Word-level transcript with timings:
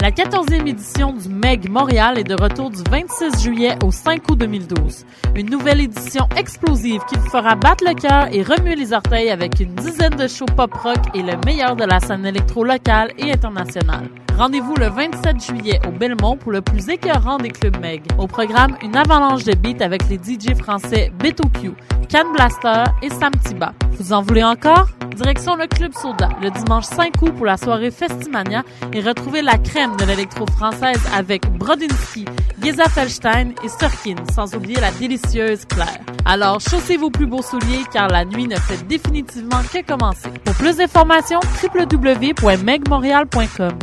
La 0.00 0.10
14e 0.10 0.66
édition 0.66 1.12
du 1.12 1.28
MEG 1.28 1.68
Montréal 1.68 2.18
est 2.18 2.24
de 2.24 2.40
retour 2.40 2.70
du 2.70 2.82
26 2.90 3.42
juillet 3.42 3.76
au 3.84 3.90
5 3.90 4.22
août 4.30 4.38
2012. 4.38 5.04
Une 5.34 5.50
nouvelle 5.50 5.80
édition 5.80 6.28
explosive 6.36 7.02
qui 7.08 7.16
vous 7.16 7.28
fera 7.28 7.56
battre 7.56 7.84
le 7.86 7.94
cœur 7.94 8.28
et 8.32 8.42
remuer 8.42 8.76
les 8.76 8.92
orteils 8.92 9.30
avec 9.30 9.60
une 9.60 9.74
dizaine 9.74 10.14
de 10.14 10.28
shows 10.28 10.46
pop-rock 10.56 10.98
et 11.14 11.22
le 11.22 11.32
meilleur 11.44 11.74
de 11.74 11.84
la 11.84 12.00
scène 12.00 12.26
électro 12.26 12.64
locale 12.64 13.12
et 13.18 13.32
internationale. 13.32 14.08
Rendez-vous 14.36 14.76
le 14.76 14.86
27 14.88 15.44
juillet 15.44 15.80
au 15.86 15.90
Belmont 15.90 16.36
pour 16.36 16.52
le 16.52 16.60
plus 16.60 16.88
écœurant 16.88 17.38
des 17.38 17.50
clubs 17.50 17.80
Meg. 17.80 18.02
Au 18.18 18.28
programme, 18.28 18.76
une 18.82 18.96
avalanche 18.96 19.42
de 19.44 19.54
beats 19.54 19.84
avec 19.84 20.08
les 20.08 20.16
DJ 20.16 20.54
français 20.56 21.12
Beto 21.18 21.48
Q, 21.60 21.72
Can 22.08 22.32
Blaster 22.32 22.84
et 23.02 23.10
Sam 23.10 23.32
Tiba. 23.44 23.72
Vous 23.98 24.12
en 24.12 24.22
voulez 24.22 24.44
encore? 24.44 24.86
Direction 25.16 25.56
le 25.56 25.66
Club 25.66 25.92
Soda 25.92 26.28
le 26.40 26.50
dimanche 26.50 26.84
5 26.84 27.20
août 27.20 27.32
pour 27.36 27.46
la 27.46 27.56
soirée 27.56 27.90
Festimania 27.90 28.62
et 28.92 29.00
retrouvez 29.00 29.42
la 29.42 29.58
crème 29.58 29.96
de 29.96 30.04
l'électro 30.04 30.46
française 30.46 31.00
avec 31.12 31.44
Brodinski, 31.58 32.24
Geza 32.62 32.88
Felstein 32.88 33.54
et 33.64 33.68
Surkin, 33.68 34.14
sans 34.32 34.54
oublier 34.54 34.78
la 34.80 34.92
délicieuse 34.92 35.64
Claire. 35.64 35.98
Alors 36.24 36.60
chaussez 36.60 36.96
vos 36.96 37.10
plus 37.10 37.26
beaux 37.26 37.42
souliers 37.42 37.82
car 37.92 38.06
la 38.08 38.24
nuit 38.24 38.46
ne 38.46 38.54
fait 38.56 38.86
définitivement 38.86 39.62
que 39.72 39.84
commencer. 39.84 40.30
Pour 40.44 40.54
plus 40.54 40.76
d'informations, 40.76 41.40
www.megmontreal.com. 41.62 43.78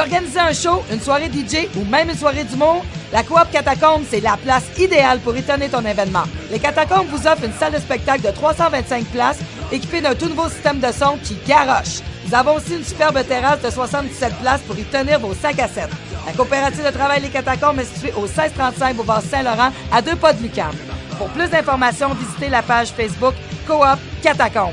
Veux 0.00 0.06
organiser 0.06 0.40
un 0.40 0.54
show, 0.54 0.82
une 0.90 0.98
soirée 0.98 1.26
DJ 1.26 1.68
ou 1.76 1.84
même 1.84 2.08
une 2.08 2.16
soirée 2.16 2.44
d'humour? 2.44 2.82
La 3.12 3.22
Coop 3.22 3.50
Catacombe, 3.52 4.02
c'est 4.08 4.20
la 4.20 4.38
place 4.38 4.64
idéale 4.78 5.18
pour 5.18 5.36
étonner 5.36 5.68
ton 5.68 5.84
événement. 5.84 6.22
Les 6.50 6.58
Catacombes 6.58 7.08
vous 7.10 7.26
offrent 7.26 7.44
une 7.44 7.52
salle 7.52 7.74
de 7.74 7.78
spectacle 7.78 8.22
de 8.22 8.30
325 8.30 9.04
places 9.08 9.40
équipée 9.70 10.00
d'un 10.00 10.14
tout 10.14 10.28
nouveau 10.28 10.48
système 10.48 10.80
de 10.80 10.90
son 10.90 11.18
qui 11.22 11.36
garoche. 11.46 12.00
Nous 12.26 12.34
avons 12.34 12.54
aussi 12.54 12.76
une 12.76 12.84
superbe 12.84 13.22
terrasse 13.28 13.60
de 13.60 13.68
77 13.68 14.36
places 14.36 14.62
pour 14.62 14.78
y 14.78 14.84
tenir 14.84 15.20
vos 15.20 15.34
5 15.34 15.58
à 15.58 15.68
7. 15.68 15.90
La 16.26 16.32
coopérative 16.32 16.86
de 16.86 16.90
travail 16.90 17.20
Les 17.20 17.28
Catacombes 17.28 17.80
est 17.80 17.94
située 17.94 18.14
au 18.16 18.22
1635 18.22 18.96
Boulevard 18.96 19.20
Saint-Laurent, 19.20 19.70
à 19.92 20.00
deux 20.00 20.16
pas 20.16 20.32
de 20.32 20.42
Lucam. 20.42 20.72
Pour 21.18 21.28
plus 21.28 21.50
d'informations, 21.50 22.14
visitez 22.14 22.48
la 22.48 22.62
page 22.62 22.88
Facebook 22.96 23.34
Coop 23.66 23.98
Catacombe. 24.22 24.72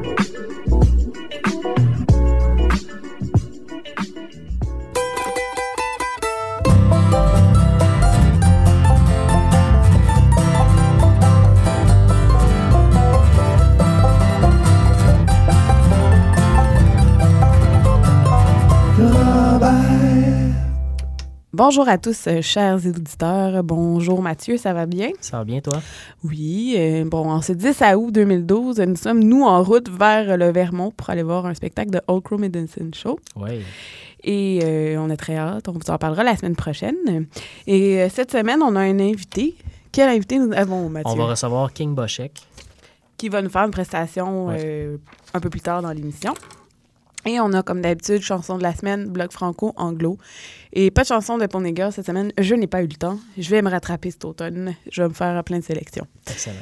Bonjour 21.53 21.87
à 21.89 21.97
tous, 21.97 22.27
euh, 22.27 22.41
chers 22.41 22.75
auditeurs. 22.85 23.61
Bonjour 23.63 24.21
Mathieu, 24.21 24.55
ça 24.55 24.71
va 24.73 24.85
bien? 24.85 25.09
Ça 25.19 25.37
va 25.39 25.43
bien, 25.43 25.59
toi? 25.59 25.81
Oui. 26.23 26.75
euh, 26.77 27.03
bon, 27.03 27.29
en 27.29 27.41
ce 27.41 27.51
10 27.51 27.81
août 27.97 28.11
2012, 28.13 28.79
nous 28.79 28.95
sommes, 28.95 29.21
nous, 29.21 29.43
en 29.43 29.61
route 29.61 29.89
vers 29.89 30.37
le 30.37 30.49
Vermont 30.53 30.91
pour 30.91 31.09
aller 31.09 31.23
voir 31.23 31.45
un 31.45 31.53
spectacle 31.53 31.91
de 31.91 31.99
Old 32.07 32.23
Crow 32.23 32.37
Medicine 32.37 32.93
Show. 32.93 33.19
Oui. 33.35 33.63
Et 34.23 34.61
euh, 34.63 34.95
on 34.99 35.09
a 35.09 35.17
très 35.17 35.35
hâte. 35.35 35.67
On 35.67 35.73
vous 35.73 35.89
en 35.89 35.97
parlera 35.97 36.23
la 36.23 36.37
semaine 36.37 36.55
prochaine. 36.55 37.27
Et 37.67 38.01
euh, 38.01 38.07
cette 38.09 38.31
semaine, 38.31 38.61
on 38.63 38.75
a 38.77 38.81
un 38.81 38.99
invité. 38.99 39.55
Quel 39.91 40.07
invité 40.07 40.39
nous 40.39 40.53
avons, 40.53 40.87
Mathieu? 40.89 41.11
On 41.11 41.15
va 41.17 41.25
recevoir 41.25 41.73
King 41.73 41.93
Boschek. 41.95 42.31
Qui 43.17 43.27
va 43.27 43.41
nous 43.41 43.49
faire 43.49 43.63
une 43.65 43.71
prestation 43.71 44.47
Ouais. 44.47 44.57
euh, 44.63 44.97
un 45.33 45.39
peu 45.41 45.49
plus 45.49 45.59
tard 45.61 45.81
dans 45.81 45.91
l'émission. 45.91 46.33
Et 47.25 47.39
on 47.39 47.53
a, 47.53 47.61
comme 47.63 47.81
d'habitude, 47.81 48.21
chanson 48.21 48.57
de 48.57 48.63
la 48.63 48.73
semaine, 48.73 49.07
bloc 49.09 49.31
franco-anglo. 49.31 50.17
Et 50.73 50.89
pas 50.91 51.03
de 51.03 51.07
chanson 51.07 51.37
de 51.37 51.45
Ponega 51.45 51.91
cette 51.91 52.05
semaine. 52.07 52.31
Je 52.37 52.55
n'ai 52.55 52.67
pas 52.67 52.81
eu 52.81 52.87
le 52.87 52.95
temps. 52.95 53.19
Je 53.37 53.49
vais 53.49 53.61
me 53.61 53.69
rattraper 53.69 54.09
cet 54.11 54.25
automne. 54.25 54.73
Je 54.91 55.01
vais 55.03 55.09
me 55.09 55.13
faire 55.13 55.43
plein 55.43 55.59
de 55.59 55.63
sélections. 55.63 56.07
Excellent. 56.29 56.55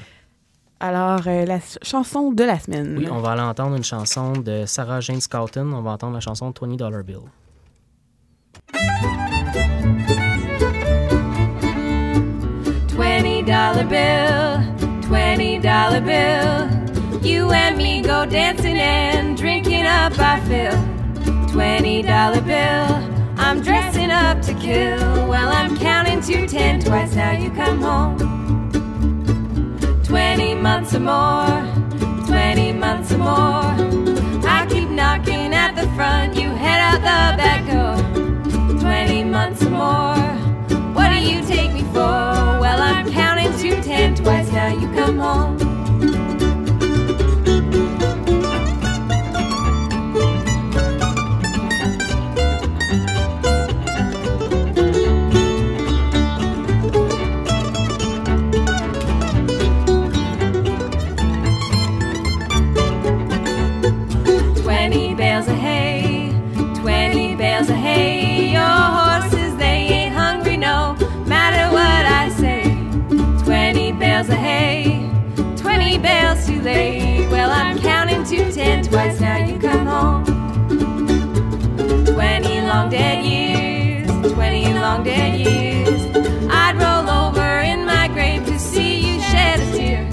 Alors, 0.81 1.21
euh, 1.27 1.45
la 1.45 1.59
ch- 1.59 1.77
chanson 1.81 2.31
de 2.31 2.43
la 2.43 2.57
semaine. 2.59 2.95
Oui, 2.97 3.07
on 3.11 3.19
va 3.19 3.31
aller 3.31 3.41
entendre 3.41 3.75
une 3.75 3.83
chanson 3.83 4.33
de 4.33 4.65
Sarah 4.65 5.01
Jane 5.01 5.19
Scouten. 5.21 5.73
On 5.73 5.81
va 5.81 5.91
entendre 5.91 6.13
la 6.13 6.19
chanson 6.21 6.53
20 6.57 6.75
Dollar 6.77 7.03
Bill. 7.03 7.19
Twenty 12.87 13.41
dollar 13.43 13.83
bill, 13.85 15.01
twenty 15.01 15.57
dollar 15.59 16.01
bill. 16.01 16.78
You 17.29 17.51
and 17.51 17.77
me 17.77 18.01
go 18.01 18.25
dancing 18.25 18.79
and 18.79 19.37
drinking 19.37 19.85
up 19.85 20.17
our 20.17 20.41
fill. 20.47 20.79
Twenty 21.47 22.01
dollar 22.01 22.41
bill, 22.41 22.89
I'm 23.37 23.61
dressing 23.61 24.09
up 24.09 24.41
to 24.41 24.53
kill. 24.55 25.27
Well, 25.27 25.49
I'm 25.49 25.77
counting 25.77 26.21
to 26.21 26.47
ten 26.47 26.79
twice 26.79 27.13
now. 27.13 27.33
You 27.33 27.51
come 27.51 27.81
home. 27.83 28.17
Twenty 30.03 30.55
months 30.55 30.95
or 30.95 31.01
more, 31.01 32.25
twenty 32.25 32.71
months 32.73 33.11
or 33.11 33.19
more. 33.19 33.75
I 34.49 34.65
keep 34.67 34.89
knocking 34.89 35.53
at 35.53 35.75
the 35.75 35.87
front, 35.95 36.33
you 36.35 36.49
head 36.49 36.79
out 36.79 36.99
the 37.09 37.37
back 37.37 37.61
door. 37.69 38.79
Twenty 38.79 39.23
months 39.23 39.61
or 39.61 39.69
more. 39.69 40.15
What 40.95 41.09
do 41.09 41.19
you 41.19 41.45
take 41.45 41.73
me 41.73 41.83
for? 41.93 42.09
Well, 42.63 42.81
I'm 42.81 43.11
counting 43.11 43.55
to 43.59 43.83
ten 43.83 44.15
twice 44.15 44.51
now. 44.51 44.69
You 44.69 44.87
come 44.93 45.19
home. 45.19 45.68
To 78.29 78.51
ten 78.51 78.83
twice 78.83 79.19
now. 79.19 79.37
You 79.37 79.57
come 79.57 79.87
home. 79.87 80.23
Twenty 82.05 82.61
long 82.61 82.89
dead 82.91 83.25
years, 83.25 84.07
twenty 84.33 84.71
long 84.71 85.03
dead 85.03 85.39
years. 85.39 86.05
I'd 86.47 86.75
roll 86.77 87.09
over 87.09 87.59
in 87.61 87.85
my 87.85 88.07
grave 88.07 88.45
to 88.45 88.59
see 88.59 89.13
you 89.15 89.19
shed 89.19 89.59
a 89.59 89.71
tear. 89.75 90.07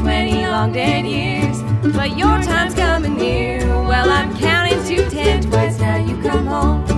Twenty 0.00 0.46
long 0.46 0.72
dead 0.72 1.06
years, 1.06 1.62
but 1.94 2.18
your 2.18 2.42
time's 2.42 2.74
coming 2.74 3.16
near. 3.16 3.60
Well, 3.84 4.10
I'm 4.10 4.36
counting 4.36 4.82
to 4.86 5.08
ten 5.08 5.42
twice 5.42 5.78
now. 5.78 5.96
You 6.04 6.20
come 6.20 6.46
home. 6.46 6.97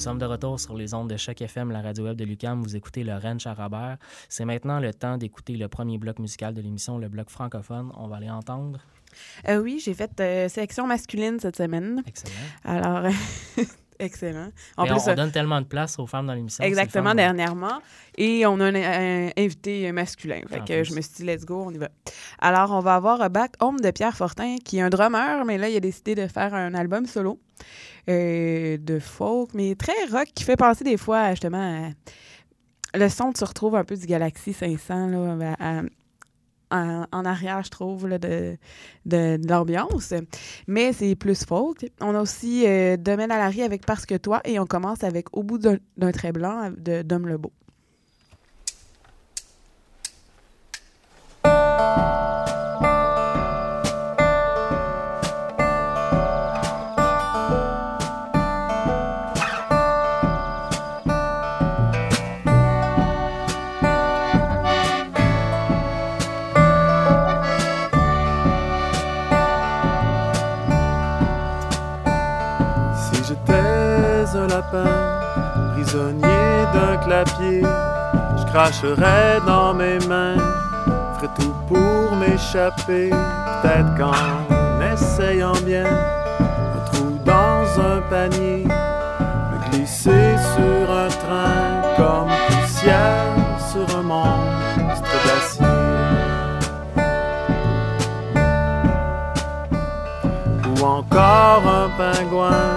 Nous 0.00 0.04
sommes 0.04 0.18
de 0.18 0.24
retour 0.24 0.58
sur 0.58 0.76
les 0.76 0.94
ondes 0.94 1.10
de 1.10 1.16
Choc 1.18 1.42
FM, 1.42 1.70
la 1.70 1.82
radio 1.82 2.04
web 2.04 2.16
de 2.16 2.24
Lucam. 2.24 2.62
Vous 2.62 2.74
écoutez 2.74 3.04
le 3.04 3.14
Ranch 3.16 3.46
à 3.46 3.98
C'est 4.30 4.46
maintenant 4.46 4.80
le 4.80 4.94
temps 4.94 5.18
d'écouter 5.18 5.58
le 5.58 5.68
premier 5.68 5.98
bloc 5.98 6.18
musical 6.18 6.54
de 6.54 6.62
l'émission, 6.62 6.96
le 6.96 7.08
bloc 7.08 7.28
francophone. 7.28 7.92
On 7.98 8.08
va 8.08 8.16
aller 8.16 8.30
entendre. 8.30 8.80
Euh, 9.46 9.58
oui, 9.58 9.78
j'ai 9.84 9.92
fait 9.92 10.10
euh, 10.20 10.48
sélection 10.48 10.86
masculine 10.86 11.38
cette 11.38 11.56
semaine. 11.56 12.02
Excellent. 12.06 12.34
Alors, 12.64 13.12
excellent. 14.00 14.50
En 14.76 14.84
plus, 14.86 14.94
on, 14.94 15.06
on 15.06 15.08
euh, 15.10 15.14
donne 15.14 15.30
tellement 15.30 15.60
de 15.60 15.66
place 15.66 15.98
aux 15.98 16.06
femmes 16.06 16.26
dans 16.26 16.34
l'émission. 16.34 16.64
exactement, 16.64 17.10
fun. 17.10 17.14
dernièrement. 17.14 17.80
Et 18.18 18.44
on 18.46 18.58
a 18.60 18.64
un, 18.66 18.74
un 18.74 19.30
invité 19.36 19.90
masculin. 19.92 20.40
Fait 20.48 20.60
En 20.60 20.64
que 20.64 20.80
plus. 20.82 20.84
je 20.90 20.94
me 20.94 21.00
suis 21.00 21.12
dit, 21.16 21.24
let's 21.24 21.44
go, 21.44 21.64
on 21.66 21.70
y 21.70 21.78
va. 21.78 21.88
Alors, 22.40 22.72
on 22.72 22.80
va 22.80 22.96
avoir 22.96 23.30
Back 23.30 23.52
Home 23.60 23.80
de 23.80 23.90
Pierre 23.90 24.16
Fortin, 24.16 24.56
qui 24.64 24.78
est 24.78 24.82
un 24.82 24.90
drummer, 24.90 25.44
mais 25.44 25.58
là, 25.58 25.68
il 25.68 25.76
a 25.76 25.80
décidé 25.80 26.14
de 26.14 26.26
faire 26.26 26.52
un 26.54 26.74
album 26.74 27.06
solo 27.06 27.38
euh, 28.08 28.76
de 28.78 28.98
folk, 28.98 29.50
mais 29.54 29.74
très 29.74 29.92
rock, 30.10 30.28
qui 30.34 30.44
fait 30.44 30.56
penser 30.56 30.84
des 30.84 30.96
fois, 30.96 31.20
à, 31.20 31.30
justement, 31.30 31.86
à- 31.88 32.98
le 32.98 33.08
son, 33.08 33.32
tu 33.32 33.44
retrouves 33.44 33.76
un 33.76 33.84
peu 33.84 33.96
du 33.96 34.06
Galaxy 34.06 34.52
500, 34.52 35.06
là, 35.36 35.54
à- 35.60 35.78
à- 35.78 35.82
en, 36.70 37.24
arrière, 37.24 37.62
je 37.62 37.70
trouve, 37.70 38.08
de, 38.08 38.56
de, 39.06 39.48
l'ambiance. 39.48 40.14
Mais 40.66 40.92
c'est 40.92 41.14
plus 41.14 41.44
folk. 41.44 41.86
On 42.00 42.14
a 42.14 42.20
aussi 42.20 42.66
euh, 42.66 42.96
Demain 42.96 43.30
à 43.30 43.38
la 43.38 43.48
rue 43.48 43.62
avec 43.62 43.84
Parce 43.86 44.06
que 44.06 44.16
toi, 44.16 44.40
et 44.44 44.58
on 44.58 44.66
commence 44.66 45.04
avec 45.04 45.36
Au 45.36 45.42
bout 45.42 45.58
d'un 45.58 46.12
trait 46.12 46.32
blanc 46.32 46.70
de 46.76 47.02
Dom 47.02 47.26
Lebeau. 47.26 47.52
Si 51.44 51.50
je 77.26 78.44
cracherais 78.46 79.40
dans 79.46 79.74
mes 79.74 79.98
mains, 80.08 80.36
ferais 81.16 81.30
tout 81.38 81.54
pour 81.68 82.16
m'échapper. 82.16 83.10
Peut-être 83.10 83.94
qu'en 83.98 84.92
essayant 84.92 85.60
bien, 85.64 85.84
un 85.86 86.90
trou 86.90 87.18
dans 87.24 87.80
un 87.80 88.00
panier, 88.08 88.64
me 88.64 89.70
glisser 89.70 90.36
sur 90.54 90.90
un 90.90 91.08
train 91.08 91.82
comme 91.96 92.30
poussière 92.48 93.34
sur 93.70 93.96
un 93.96 94.02
monstre 94.02 95.16
d'acier. 95.26 95.66
ou 100.80 100.84
encore 100.84 101.62
un 101.66 101.88
pingouin 101.98 102.68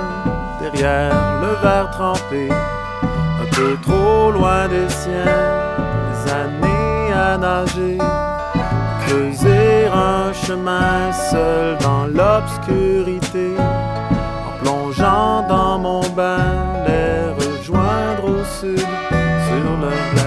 derrière 0.62 1.14
le 1.42 1.62
verre 1.62 1.90
trempé, 1.92 2.50
trop 3.82 4.32
loin 4.32 4.68
des 4.68 4.90
siens, 4.90 5.26
des 6.10 6.32
années 6.32 7.14
à 7.14 7.38
nager, 7.38 7.98
creuser 9.06 9.88
un 9.94 10.34
chemin 10.34 11.12
seul 11.12 11.78
dans 11.80 12.06
l'obscurité, 12.08 13.56
en 13.60 14.64
plongeant 14.64 15.48
dans 15.48 15.80
mon 15.80 16.02
bain, 16.10 16.84
les 16.88 17.34
rejoindre 17.44 18.26
au 18.26 18.44
sud 18.60 18.80
sur 19.48 19.70
le 19.84 20.23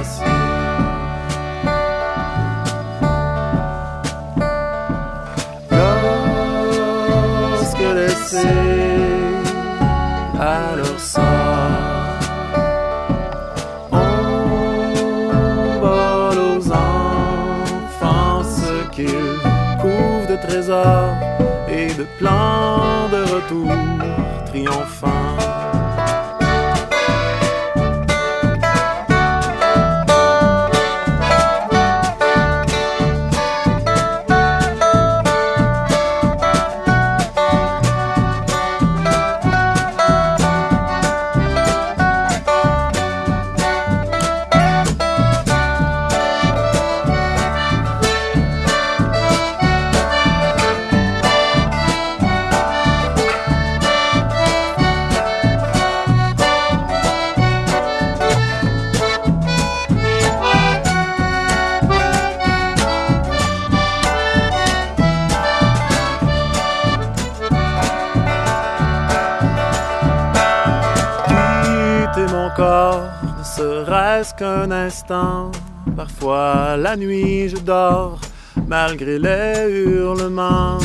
instant. 74.71 75.51
Parfois 75.97 76.77
la 76.77 76.97
nuit 76.97 77.49
je 77.49 77.57
dors, 77.57 78.21
malgré 78.67 79.19
les 79.19 79.69
hurlements. 79.71 80.79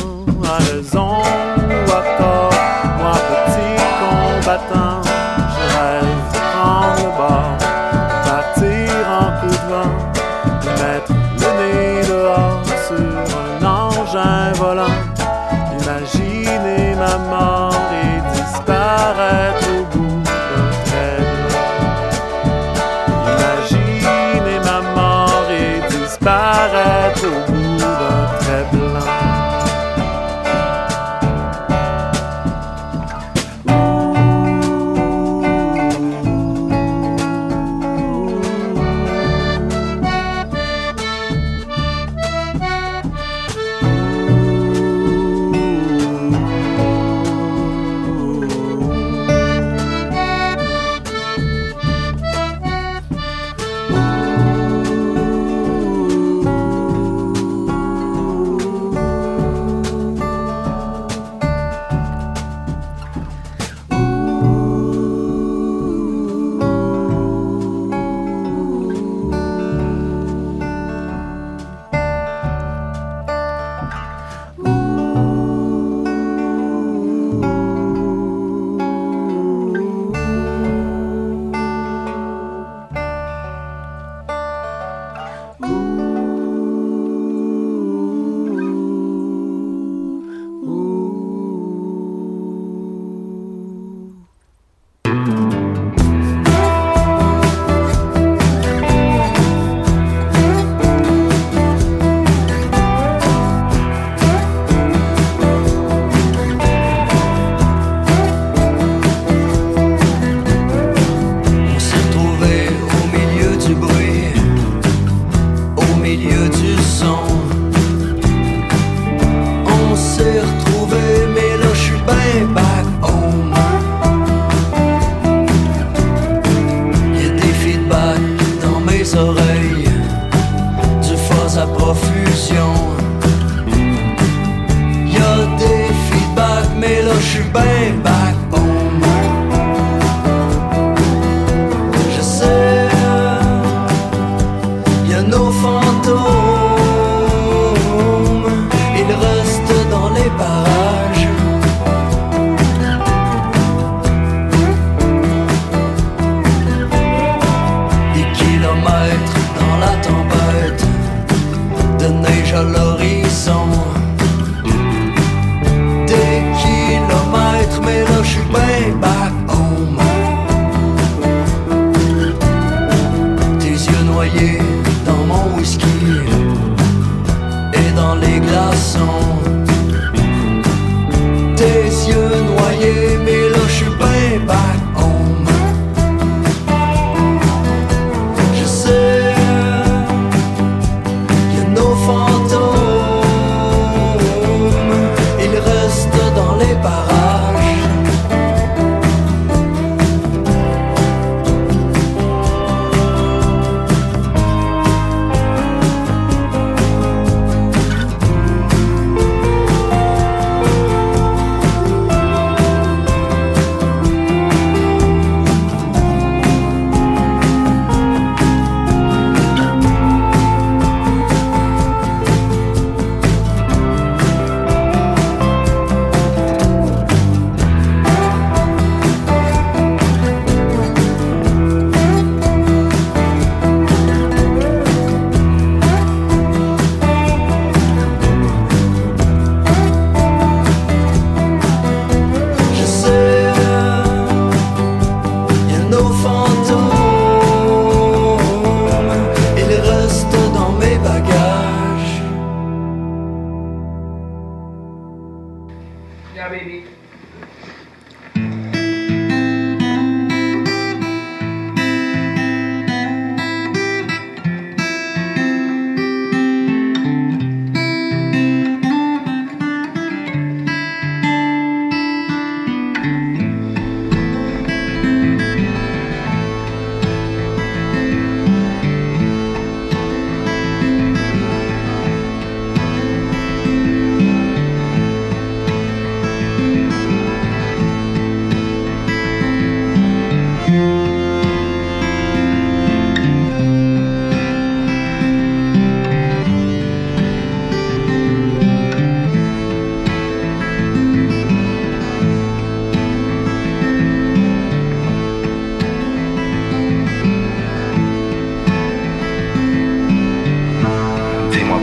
À 0.43 0.57
raison 0.57 1.19
ou 1.19 1.91
à 1.91 2.01
tort, 2.17 2.53
moi 2.99 3.13
petit 3.31 3.75
combattant, 4.01 4.80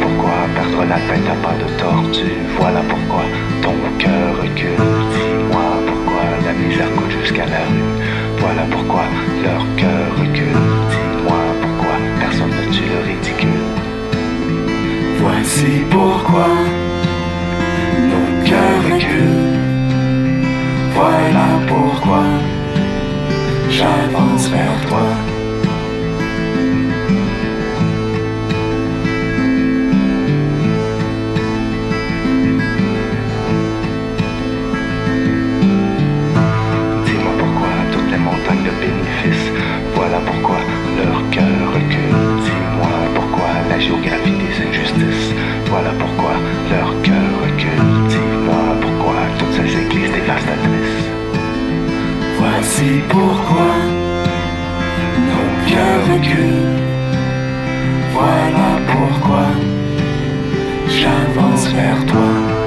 pourquoi 0.00 0.36
perdre 0.54 0.84
la 0.84 0.96
tête 1.08 1.28
à 1.28 1.36
pas 1.46 1.54
de 1.54 1.68
tortue. 1.78 2.38
Voilà 2.58 2.80
pourquoi 2.88 3.24
ton 3.62 3.74
cœur 3.98 4.36
recule. 4.42 4.84
Dis-moi 5.14 5.68
pourquoi 5.86 6.22
la 6.46 6.52
misère 6.52 6.90
coûte 6.96 7.10
jusqu'à 7.20 7.46
la 7.46 7.62
rue. 7.68 7.88
Voilà 8.38 8.62
pourquoi 8.70 9.04
leur 9.44 9.64
cœur 9.76 10.06
recule. 10.18 10.62
Dis-moi 10.90 11.40
pourquoi 11.62 11.94
personne 12.20 12.50
ne 12.50 12.72
tue 12.72 12.88
le 12.94 13.00
ridicule. 13.10 13.66
Voici 15.18 15.72
pourquoi 15.90 16.48
nos 18.10 18.48
cœurs 18.48 18.82
reculent. 18.90 19.58
Voilà 20.94 21.46
pourquoi 21.68 22.24
j'avance 23.70 24.48
vers 24.48 24.88
toi. 24.88 25.27
Leur 46.70 47.02
cœur 47.02 47.30
recule. 47.42 48.08
Dis-moi 48.08 48.64
pourquoi 48.80 49.14
toutes 49.38 49.52
ces 49.52 49.70
églises 49.82 50.12
dévastatrices. 50.12 51.06
Voici 52.38 52.90
pourquoi 53.08 53.70
nos 55.28 55.70
cœurs 55.70 56.04
reculent. 56.12 56.78
Voilà 58.12 58.68
pourquoi 58.92 59.46
j'avance 60.88 61.68
vers 61.68 62.04
toi. 62.06 62.57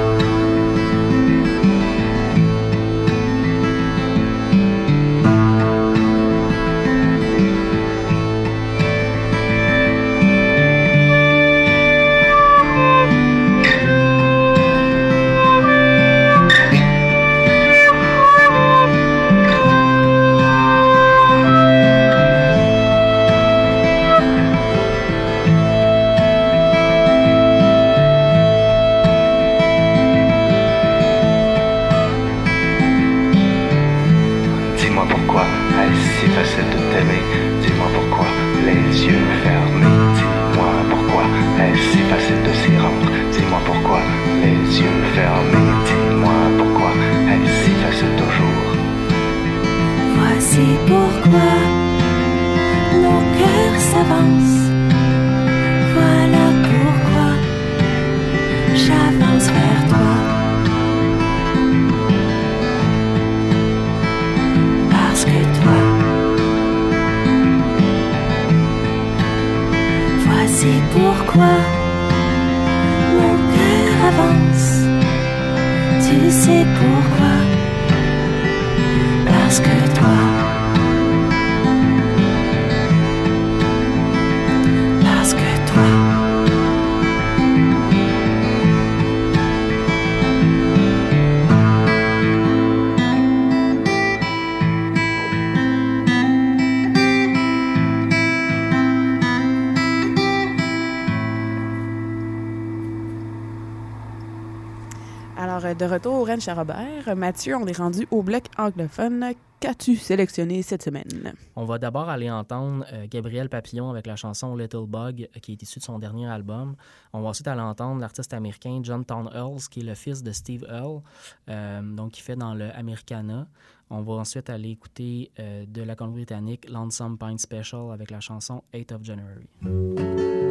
Mathieu, 107.16 107.56
on 107.56 107.66
est 107.66 107.76
rendu 107.76 108.06
au 108.10 108.22
bloc 108.22 108.44
anglophone. 108.58 109.34
Qu'as-tu 109.60 109.94
sélectionné 109.94 110.60
cette 110.62 110.82
semaine? 110.82 111.34
On 111.54 111.64
va 111.64 111.78
d'abord 111.78 112.08
aller 112.08 112.28
entendre 112.28 112.84
euh, 112.92 113.06
Gabriel 113.08 113.48
Papillon 113.48 113.90
avec 113.90 114.08
la 114.08 114.16
chanson 114.16 114.56
Little 114.56 114.86
Bug, 114.88 115.28
euh, 115.36 115.38
qui 115.38 115.52
est 115.52 115.62
issue 115.62 115.78
de 115.78 115.84
son 115.84 116.00
dernier 116.00 116.26
album. 116.26 116.74
On 117.12 117.20
va 117.20 117.28
ensuite 117.28 117.46
aller 117.46 117.60
entendre 117.60 118.00
l'artiste 118.00 118.34
américain 118.34 118.80
John 118.82 119.04
Town 119.04 119.30
Earls, 119.32 119.68
qui 119.70 119.80
est 119.80 119.84
le 119.84 119.94
fils 119.94 120.24
de 120.24 120.32
Steve 120.32 120.64
Earle, 120.68 121.02
euh, 121.48 121.80
donc 121.80 122.10
qui 122.10 122.22
fait 122.22 122.34
dans 122.34 122.54
le 122.54 122.74
Americana. 122.76 123.46
On 123.88 124.02
va 124.02 124.14
ensuite 124.14 124.50
aller 124.50 124.70
écouter 124.70 125.30
de 125.38 125.82
la 125.82 125.94
Colombie-Britannique 125.94 126.66
Lonesome 126.70 127.18
Pine 127.18 127.36
Special 127.36 127.92
avec 127.92 128.10
la 128.10 128.20
chanson 128.20 128.64
8 128.72 128.92
of 128.92 129.04
January. 129.04 130.41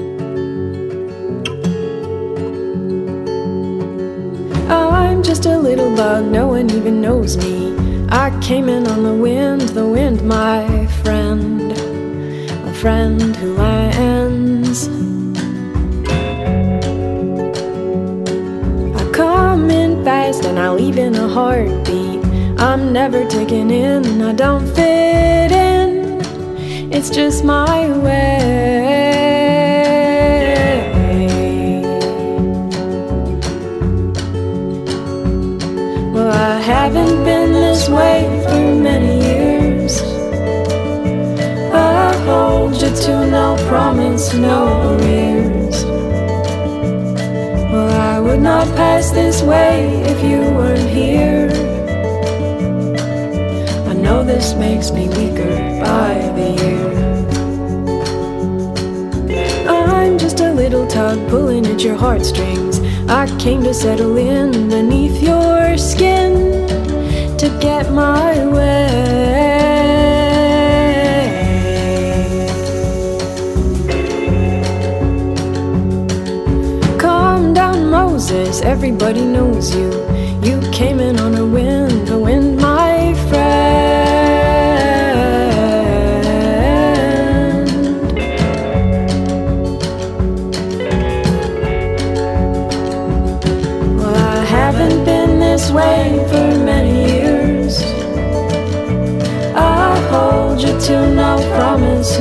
I'm 5.21 5.27
just 5.27 5.45
a 5.45 5.55
little 5.55 5.95
bug, 5.95 6.25
no 6.25 6.47
one 6.47 6.71
even 6.71 6.99
knows 6.99 7.37
me. 7.37 7.75
I 8.09 8.35
came 8.41 8.67
in 8.67 8.87
on 8.87 9.03
the 9.03 9.13
wind, 9.13 9.61
the 9.69 9.87
wind, 9.87 10.23
my 10.23 10.87
friend, 11.03 11.71
a 11.73 12.73
friend 12.73 13.35
who 13.35 13.53
lands. 13.53 14.87
I 18.99 19.11
come 19.11 19.69
in 19.69 20.03
fast 20.03 20.43
and 20.45 20.57
I 20.57 20.71
leave 20.71 20.97
in 20.97 21.13
a 21.13 21.27
heartbeat. 21.27 22.25
I'm 22.59 22.91
never 22.91 23.23
taken 23.29 23.69
in, 23.69 24.23
I 24.23 24.33
don't 24.33 24.65
fit 24.69 25.51
in. 25.51 26.19
It's 26.91 27.11
just 27.11 27.43
my 27.43 27.95
way. 27.99 29.30
Way 37.91 38.23
for 38.43 38.75
many 38.89 39.13
years. 39.29 40.01
I 41.73 42.15
hold 42.25 42.73
you 42.81 42.89
to 42.89 43.27
no 43.27 43.55
promise, 43.67 44.33
no 44.33 44.59
arrears. 44.91 45.83
Well, 47.71 47.91
I 48.13 48.19
would 48.19 48.41
not 48.41 48.67
pass 48.75 49.11
this 49.11 49.41
way 49.41 50.01
if 50.13 50.23
you 50.23 50.39
weren't 50.57 50.89
here. 50.89 51.49
I 53.89 53.93
know 53.93 54.23
this 54.23 54.53
makes 54.55 54.91
me 54.91 55.07
weaker 55.09 55.53
by 55.83 56.13
the 56.37 56.49
year. 56.61 56.91
I'm 59.67 60.17
just 60.17 60.39
a 60.39 60.53
little 60.53 60.87
tug 60.87 61.17
pulling 61.29 61.65
at 61.65 61.83
your 61.83 61.95
heartstrings. 61.95 62.79
I 63.09 63.27
came 63.39 63.63
to 63.63 63.73
settle 63.73 64.17
in 64.17 64.69
beneath 64.69 65.21
your 65.21 65.77
skin 65.77 66.20
get 67.61 67.91
my 67.91 68.45
way. 68.47 68.87
Calm 76.97 77.53
down, 77.53 77.89
Moses, 77.91 78.61
everybody 78.61 79.23
knows 79.23 79.75
you. 79.75 80.00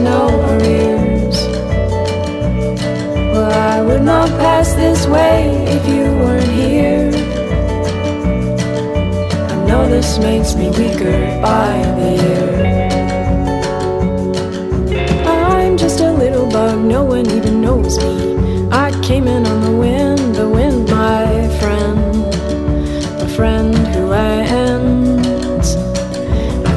No 0.02 0.28
arrears. 0.50 1.36
Well, 3.32 3.52
I 3.52 3.82
would 3.82 4.02
not 4.02 4.28
pass 4.40 4.74
this 4.74 5.06
way 5.06 5.64
if 5.76 5.86
you 5.88 6.04
weren't 6.22 6.52
here. 6.62 7.10
I 9.52 9.54
know 9.66 9.88
this 9.88 10.18
makes 10.18 10.54
me 10.54 10.68
weaker 10.70 11.18
by 11.40 11.72
the 12.00 12.10
year. 12.22 12.50
I'm 15.26 15.76
just 15.76 16.00
a 16.00 16.12
little 16.12 16.48
bug, 16.50 16.78
no 16.78 17.04
one 17.04 17.26
even 17.30 17.60
knows 17.60 17.98
me. 17.98 18.68
I 18.70 18.90
came 19.02 19.28
in 19.28 19.46
on 19.46 19.60
the 19.60 19.76
wind, 19.84 20.34
the 20.34 20.48
wind, 20.48 20.88
my 20.88 21.48
friend, 21.60 22.34
a 23.22 23.28
friend 23.28 23.76
who. 23.94 24.12
I 24.12 24.40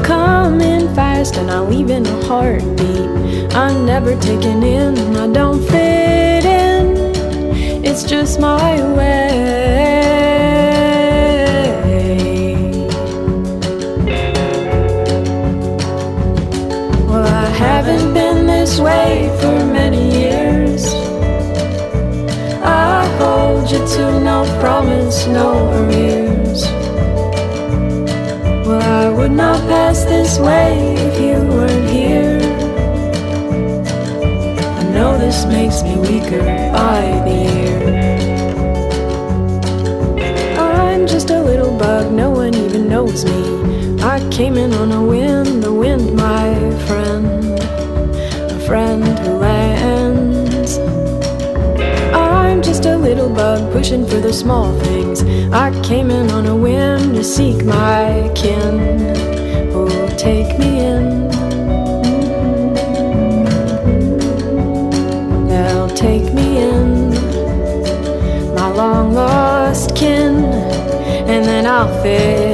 come 0.04 0.62
in 0.62 0.94
fast 0.94 1.38
and 1.38 1.50
I 1.50 1.60
leave 1.60 1.90
in 1.90 2.06
a 2.06 2.24
heartbeat. 2.26 3.03
I'm 3.56 3.86
never 3.86 4.16
taken 4.20 4.64
in, 4.64 5.16
I 5.16 5.28
don't 5.28 5.62
fit 5.62 6.44
in. 6.44 6.98
It's 7.86 8.04
just 8.04 8.40
my 8.40 8.82
way. 8.98 9.30
Well, 17.08 17.28
I 17.28 17.46
haven't 17.66 18.16
been 18.16 18.48
this 18.48 18.80
way 18.80 19.30
for 19.40 19.64
many 19.80 20.04
years. 20.22 20.92
I 22.64 23.06
hold 23.20 23.70
you 23.70 23.86
to 23.96 24.20
no 24.20 24.46
promise, 24.60 25.28
no 25.28 25.70
arrears. 25.78 26.64
Well, 28.66 28.82
I 28.82 29.10
would 29.10 29.32
not 29.32 29.60
pass 29.70 30.06
this 30.06 30.40
way 30.40 30.96
if 30.98 31.22
you 31.22 31.38
weren't 31.50 31.73
know 34.94 35.18
this 35.18 35.46
makes 35.46 35.82
me 35.82 35.98
weaker 35.98 36.40
by 36.72 37.02
the 37.26 37.36
year. 37.52 37.80
I'm 40.60 41.08
just 41.08 41.32
a 41.32 41.42
little 41.42 41.76
bug, 41.78 42.12
no 42.12 42.30
one 42.30 42.54
even 42.54 42.88
knows 42.88 43.26
me. 43.26 44.02
I 44.02 44.20
came 44.30 44.56
in 44.56 44.72
on 44.74 44.92
a 44.92 45.04
wind, 45.04 45.64
the 45.64 45.74
wind, 45.74 46.16
my 46.16 46.54
friend, 46.86 47.60
a 48.52 48.60
friend 48.68 49.04
who 49.20 49.34
lands. 49.38 50.78
I'm 52.14 52.62
just 52.62 52.86
a 52.86 52.96
little 52.96 53.30
bug 53.30 53.72
pushing 53.72 54.06
for 54.06 54.20
the 54.20 54.34
small 54.34 54.78
things. 54.82 55.24
I 55.52 55.72
came 55.82 56.12
in 56.12 56.30
on 56.30 56.46
a 56.46 56.56
whim 56.56 57.14
to 57.14 57.24
seek 57.24 57.66
my 57.66 58.32
kin. 58.36 59.16
Oh, 59.74 60.16
take 60.18 60.60
me 60.60 60.73
long 68.76 69.14
lost 69.14 69.96
kin, 69.96 70.36
and 71.28 71.46
then 71.46 71.66
I'll 71.66 72.02
fit 72.02 72.53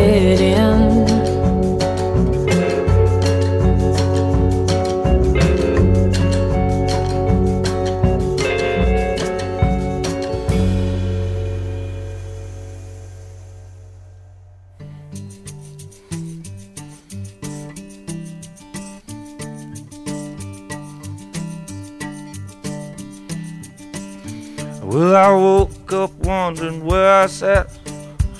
Well, 24.89 25.15
I 25.15 25.31
woke 25.31 25.93
up 25.93 26.11
wondering 26.13 26.83
where 26.83 27.21
I 27.21 27.27
sat, 27.27 27.69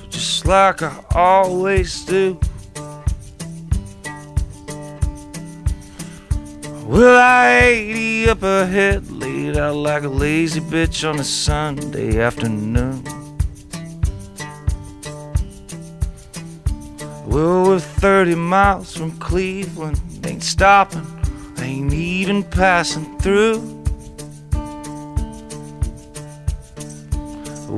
just 0.09 0.47
like 0.47 0.81
I 0.81 0.99
always 1.11 2.03
do. 2.05 2.39
Well, 6.87 7.19
I 7.19 7.59
80 7.65 8.29
up 8.29 8.41
ahead, 8.41 9.11
laid 9.11 9.57
out 9.57 9.75
like 9.75 10.01
a 10.01 10.09
lazy 10.09 10.59
bitch 10.59 11.07
on 11.07 11.19
a 11.19 11.23
Sunday 11.23 12.19
afternoon. 12.19 13.03
Well, 17.27 17.63
we're 17.63 17.79
30 17.79 18.33
miles 18.33 18.97
from 18.97 19.11
Cleveland, 19.19 20.01
ain't 20.25 20.41
stopping, 20.41 21.05
ain't 21.59 21.93
even 21.93 22.41
passing 22.41 23.19
through. 23.19 23.78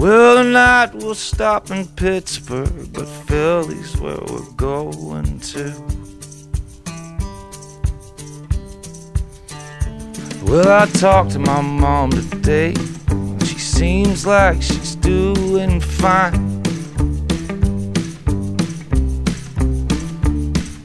Well, 0.01 0.43
tonight 0.43 0.95
we'll 0.95 1.13
stop 1.13 1.69
in 1.69 1.85
Pittsburgh, 1.85 2.91
but 2.91 3.05
Philly's 3.05 3.95
where 3.99 4.17
we're 4.17 4.51
going 4.53 5.39
to. 5.39 5.75
Well, 10.43 10.71
I 10.71 10.87
talked 10.87 11.33
to 11.33 11.39
my 11.39 11.61
mom 11.61 12.09
today. 12.09 12.73
She 13.45 13.59
seems 13.59 14.25
like 14.25 14.63
she's 14.63 14.95
doing 14.95 15.79
fine. 15.79 16.63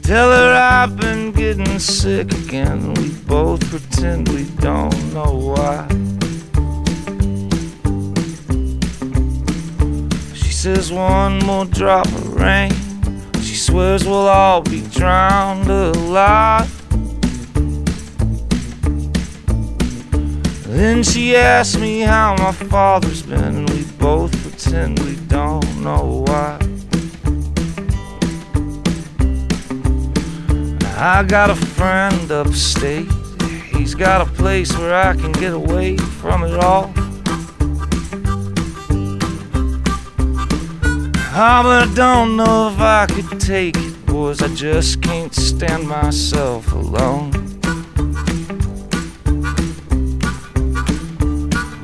Tell 0.03 0.29
her 0.29 0.53
I've 0.53 0.95
been 0.95 1.31
getting 1.31 1.79
sick 1.79 2.31
again. 2.45 2.93
We 2.93 3.09
both 3.25 3.67
pretend 3.71 4.29
we 4.29 4.43
don't 4.61 4.93
know 5.15 5.55
why. 5.55 6.06
Says 10.75 10.91
one 10.91 11.39
more 11.45 11.63
drop 11.63 12.05
of 12.07 12.33
rain. 12.33 12.71
She 13.41 13.55
swears 13.55 14.03
we'll 14.03 14.27
all 14.27 14.61
be 14.61 14.81
drowned 14.87 15.69
alive. 15.69 16.69
Then 20.67 21.03
she 21.03 21.37
asks 21.37 21.77
me 21.77 22.01
how 22.01 22.35
my 22.35 22.51
father's 22.51 23.23
been, 23.23 23.41
and 23.41 23.69
we 23.69 23.85
both 23.97 24.33
pretend 24.41 24.99
we 24.99 25.15
don't 25.27 25.81
know 25.81 26.25
why. 26.27 26.59
I 30.97 31.23
got 31.23 31.49
a 31.49 31.55
friend 31.55 32.29
upstate. 32.29 33.09
He's 33.71 33.95
got 33.95 34.19
a 34.19 34.29
place 34.33 34.77
where 34.77 34.93
I 34.93 35.15
can 35.15 35.31
get 35.31 35.53
away 35.53 35.95
from 35.95 36.43
it 36.43 36.55
all. 36.61 36.93
Ah, 41.39 41.61
but 41.61 41.87
I 41.87 41.93
don't 41.93 42.35
know 42.35 42.69
if 42.69 42.79
I 42.79 43.05
could 43.05 43.39
take 43.39 43.77
it, 43.77 44.05
boys. 44.07 44.41
I 44.41 44.47
just 44.55 45.03
can't 45.03 45.31
stand 45.35 45.87
myself 45.87 46.71
alone. 46.71 47.29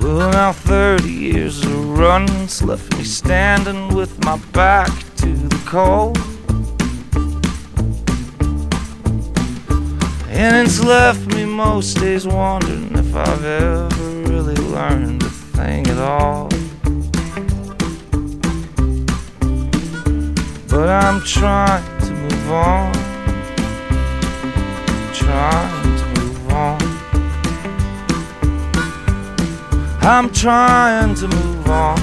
Well, 0.01 0.31
now 0.31 0.53
30 0.53 1.07
years 1.07 1.63
of 1.63 1.99
run's 1.99 2.63
left 2.63 2.97
me 2.97 3.03
standing 3.03 3.93
with 3.93 4.17
my 4.25 4.37
back 4.53 4.89
to 5.17 5.27
the 5.27 5.61
cold. 5.67 6.17
And 10.29 10.65
it's 10.65 10.83
left 10.83 11.27
me 11.27 11.45
most 11.45 11.99
days 11.99 12.25
wondering 12.25 12.97
if 12.97 13.15
I've 13.15 13.45
ever 13.45 13.87
really 14.31 14.55
learned 14.55 15.21
a 15.21 15.29
thing 15.29 15.85
at 15.85 15.99
all. 15.99 16.52
But 20.73 20.89
I'm 20.89 21.21
trying 21.21 21.99
to 21.99 22.11
move 22.13 22.51
on. 22.51 22.93
Trying 25.13 25.97
to 25.99 26.05
move 26.19 26.49
on. 26.51 26.81
I'm 30.01 30.31
trying 30.33 31.13
to 31.13 31.27
move 31.27 31.69
on. 31.69 31.97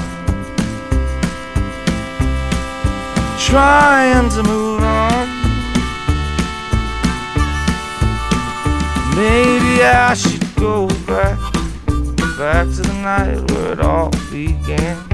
Trying 3.40 4.28
to 4.30 4.42
move 4.44 4.84
on. 4.84 5.26
Maybe 9.16 9.82
I 9.82 10.14
should 10.14 10.46
go 10.54 10.86
back, 11.08 11.36
back 12.38 12.66
to 12.76 12.82
the 12.82 13.00
night 13.02 13.50
where 13.50 13.72
it 13.72 13.80
all 13.80 14.10
began. 14.30 15.09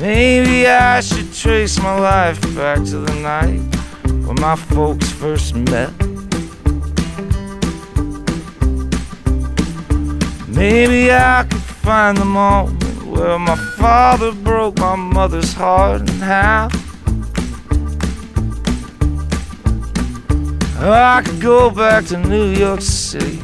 Maybe 0.00 0.66
I 0.66 1.02
should 1.02 1.30
trace 1.34 1.78
my 1.78 2.00
life 2.00 2.40
back 2.56 2.78
to 2.86 3.00
the 3.00 3.14
night 3.20 3.60
when 4.24 4.40
my 4.40 4.56
folks 4.56 5.12
first 5.12 5.54
met. 5.54 5.92
Maybe 10.48 11.12
I 11.12 11.44
could 11.46 11.60
find 11.60 12.16
the 12.16 12.24
moment 12.24 13.04
where 13.04 13.38
my 13.38 13.56
father 13.76 14.32
broke 14.32 14.78
my 14.78 14.96
mother's 14.96 15.52
heart 15.52 16.00
in 16.00 16.18
half. 16.20 16.72
I 20.78 21.20
could 21.22 21.42
go 21.42 21.68
back 21.70 22.06
to 22.06 22.16
New 22.16 22.46
York 22.54 22.80
City 22.80 23.38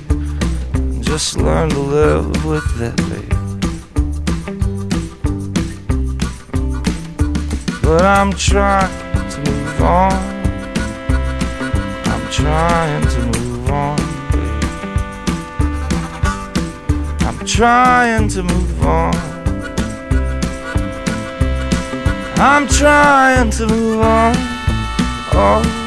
and 0.73 1.05
just 1.05 1.37
learn 1.37 1.69
to 1.69 1.79
live 1.79 2.47
with 2.47 2.65
that 2.79 2.99
But 7.87 8.03
I'm 8.03 8.33
trying 8.33 8.91
to 9.31 9.39
move 9.49 9.81
on. 9.81 10.13
I'm 12.05 12.31
trying 12.33 13.07
to 13.07 13.21
move 13.39 13.71
on. 13.71 14.01
I'm 17.21 17.47
trying 17.47 18.29
to 18.31 18.43
move 18.43 18.83
on. 18.85 19.15
I'm 22.39 22.67
trying 22.67 23.51
to 23.51 23.67
move 23.69 24.01
on. 24.01 24.35
Oh. 25.33 25.86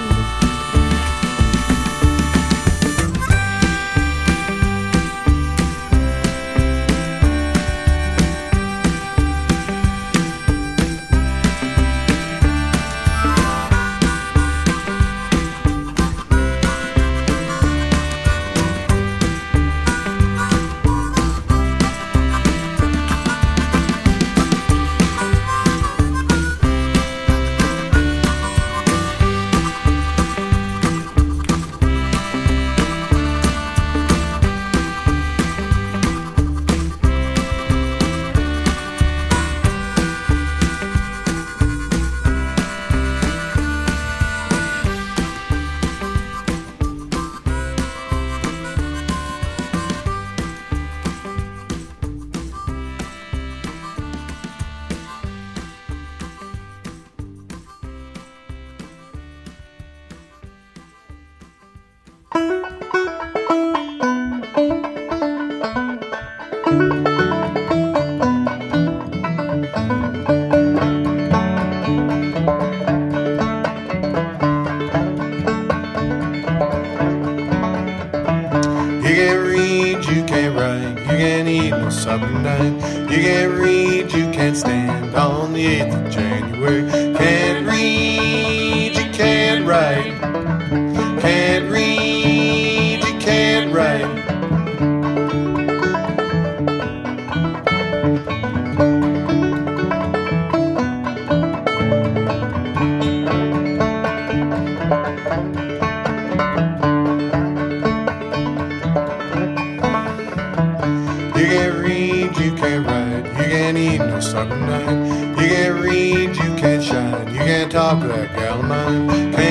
You 114.40 115.36
can't 115.36 115.84
read, 115.84 116.30
you 116.30 116.56
can't 116.56 116.82
shine, 116.82 117.28
you 117.28 117.40
can't 117.40 117.70
talk 117.70 118.02
that 118.04 118.34
gal 118.36 118.60
of 118.60 118.66
mine. 118.66 119.34
Can't 119.34 119.49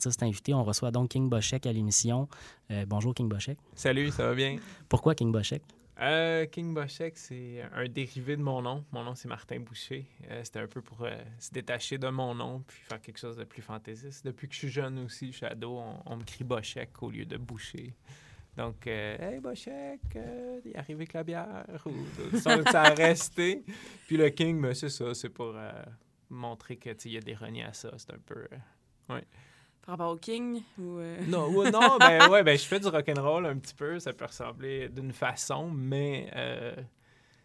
d'accueillir 0.00 0.06
notre 0.06 0.06
artiste 0.06 0.22
invité. 0.22 0.54
On 0.54 0.64
reçoit 0.64 0.90
donc 0.90 1.10
King 1.10 1.28
Bochek 1.28 1.66
à 1.66 1.72
l'émission. 1.72 2.28
Euh, 2.70 2.84
bonjour 2.86 3.14
King 3.14 3.28
Bochek. 3.28 3.58
Salut, 3.74 4.10
ça 4.10 4.24
va 4.26 4.34
bien? 4.34 4.56
Pourquoi 4.88 5.14
King 5.14 5.32
Bochek? 5.32 5.62
Euh, 6.00 6.46
King 6.46 6.72
Bochek, 6.72 7.18
c'est 7.18 7.62
un 7.74 7.86
dérivé 7.86 8.36
de 8.36 8.42
mon 8.42 8.62
nom. 8.62 8.84
Mon 8.92 9.04
nom, 9.04 9.14
c'est 9.14 9.28
Martin 9.28 9.60
Boucher. 9.60 10.06
Euh, 10.30 10.40
C'était 10.42 10.60
un 10.60 10.66
peu 10.66 10.80
pour 10.80 11.02
euh, 11.02 11.10
se 11.38 11.50
détacher 11.50 11.98
de 11.98 12.08
mon 12.08 12.34
nom 12.34 12.64
puis 12.66 12.80
faire 12.88 13.00
quelque 13.02 13.18
chose 13.18 13.36
de 13.36 13.44
plus 13.44 13.60
fantaisiste. 13.60 14.24
Depuis 14.24 14.48
que 14.48 14.54
je 14.54 14.60
suis 14.60 14.70
jeune 14.70 14.98
aussi, 15.00 15.30
je 15.32 15.36
suis 15.38 15.46
ado, 15.46 15.76
on, 15.76 15.96
on 16.06 16.16
me 16.16 16.24
crie 16.24 16.44
Bochek 16.44 17.02
au 17.02 17.10
lieu 17.10 17.26
de 17.26 17.36
Boucher. 17.36 17.94
Donc, 18.56 18.86
hey 18.86 19.38
Bochek, 19.40 20.00
il 20.64 20.70
est 20.72 20.76
arrivé 20.76 20.94
avec 20.94 21.12
la 21.12 21.22
bière. 21.22 21.64
Ou, 21.86 22.38
ça, 22.38 22.82
a 22.82 22.94
resté. 22.94 23.62
Puis 24.06 24.16
le 24.16 24.28
King, 24.30 24.60
ben, 24.60 24.74
c'est 24.74 24.88
ça, 24.88 25.14
c'est 25.14 25.28
pour 25.28 25.54
montrer 26.30 26.76
que 26.76 26.90
tu 26.90 26.96
sais, 27.02 27.08
il 27.10 27.12
y 27.12 27.16
a 27.18 27.20
des 27.20 27.34
reniers 27.34 27.64
à 27.64 27.72
ça. 27.72 27.90
C'est 27.96 28.12
un 28.12 28.18
peu. 28.24 28.46
ouais. 29.10 29.24
Par 29.86 29.96
rapport 29.98 30.12
au 30.12 30.16
King 30.16 30.62
ou. 30.78 30.98
euh, 30.98 31.16
Non, 31.26 31.50
non, 31.70 31.96
ben 32.00 32.28
ouais, 32.30 32.42
ben 32.42 32.56
je 32.56 32.64
fais 32.64 32.78
du 32.80 32.88
rock'n'roll 32.88 33.46
un 33.46 33.56
petit 33.56 33.74
peu, 33.74 33.98
ça 33.98 34.12
peut 34.12 34.26
ressembler 34.26 34.88
d'une 34.88 35.12
façon, 35.12 35.70
mais 35.70 36.30
euh, 36.36 36.74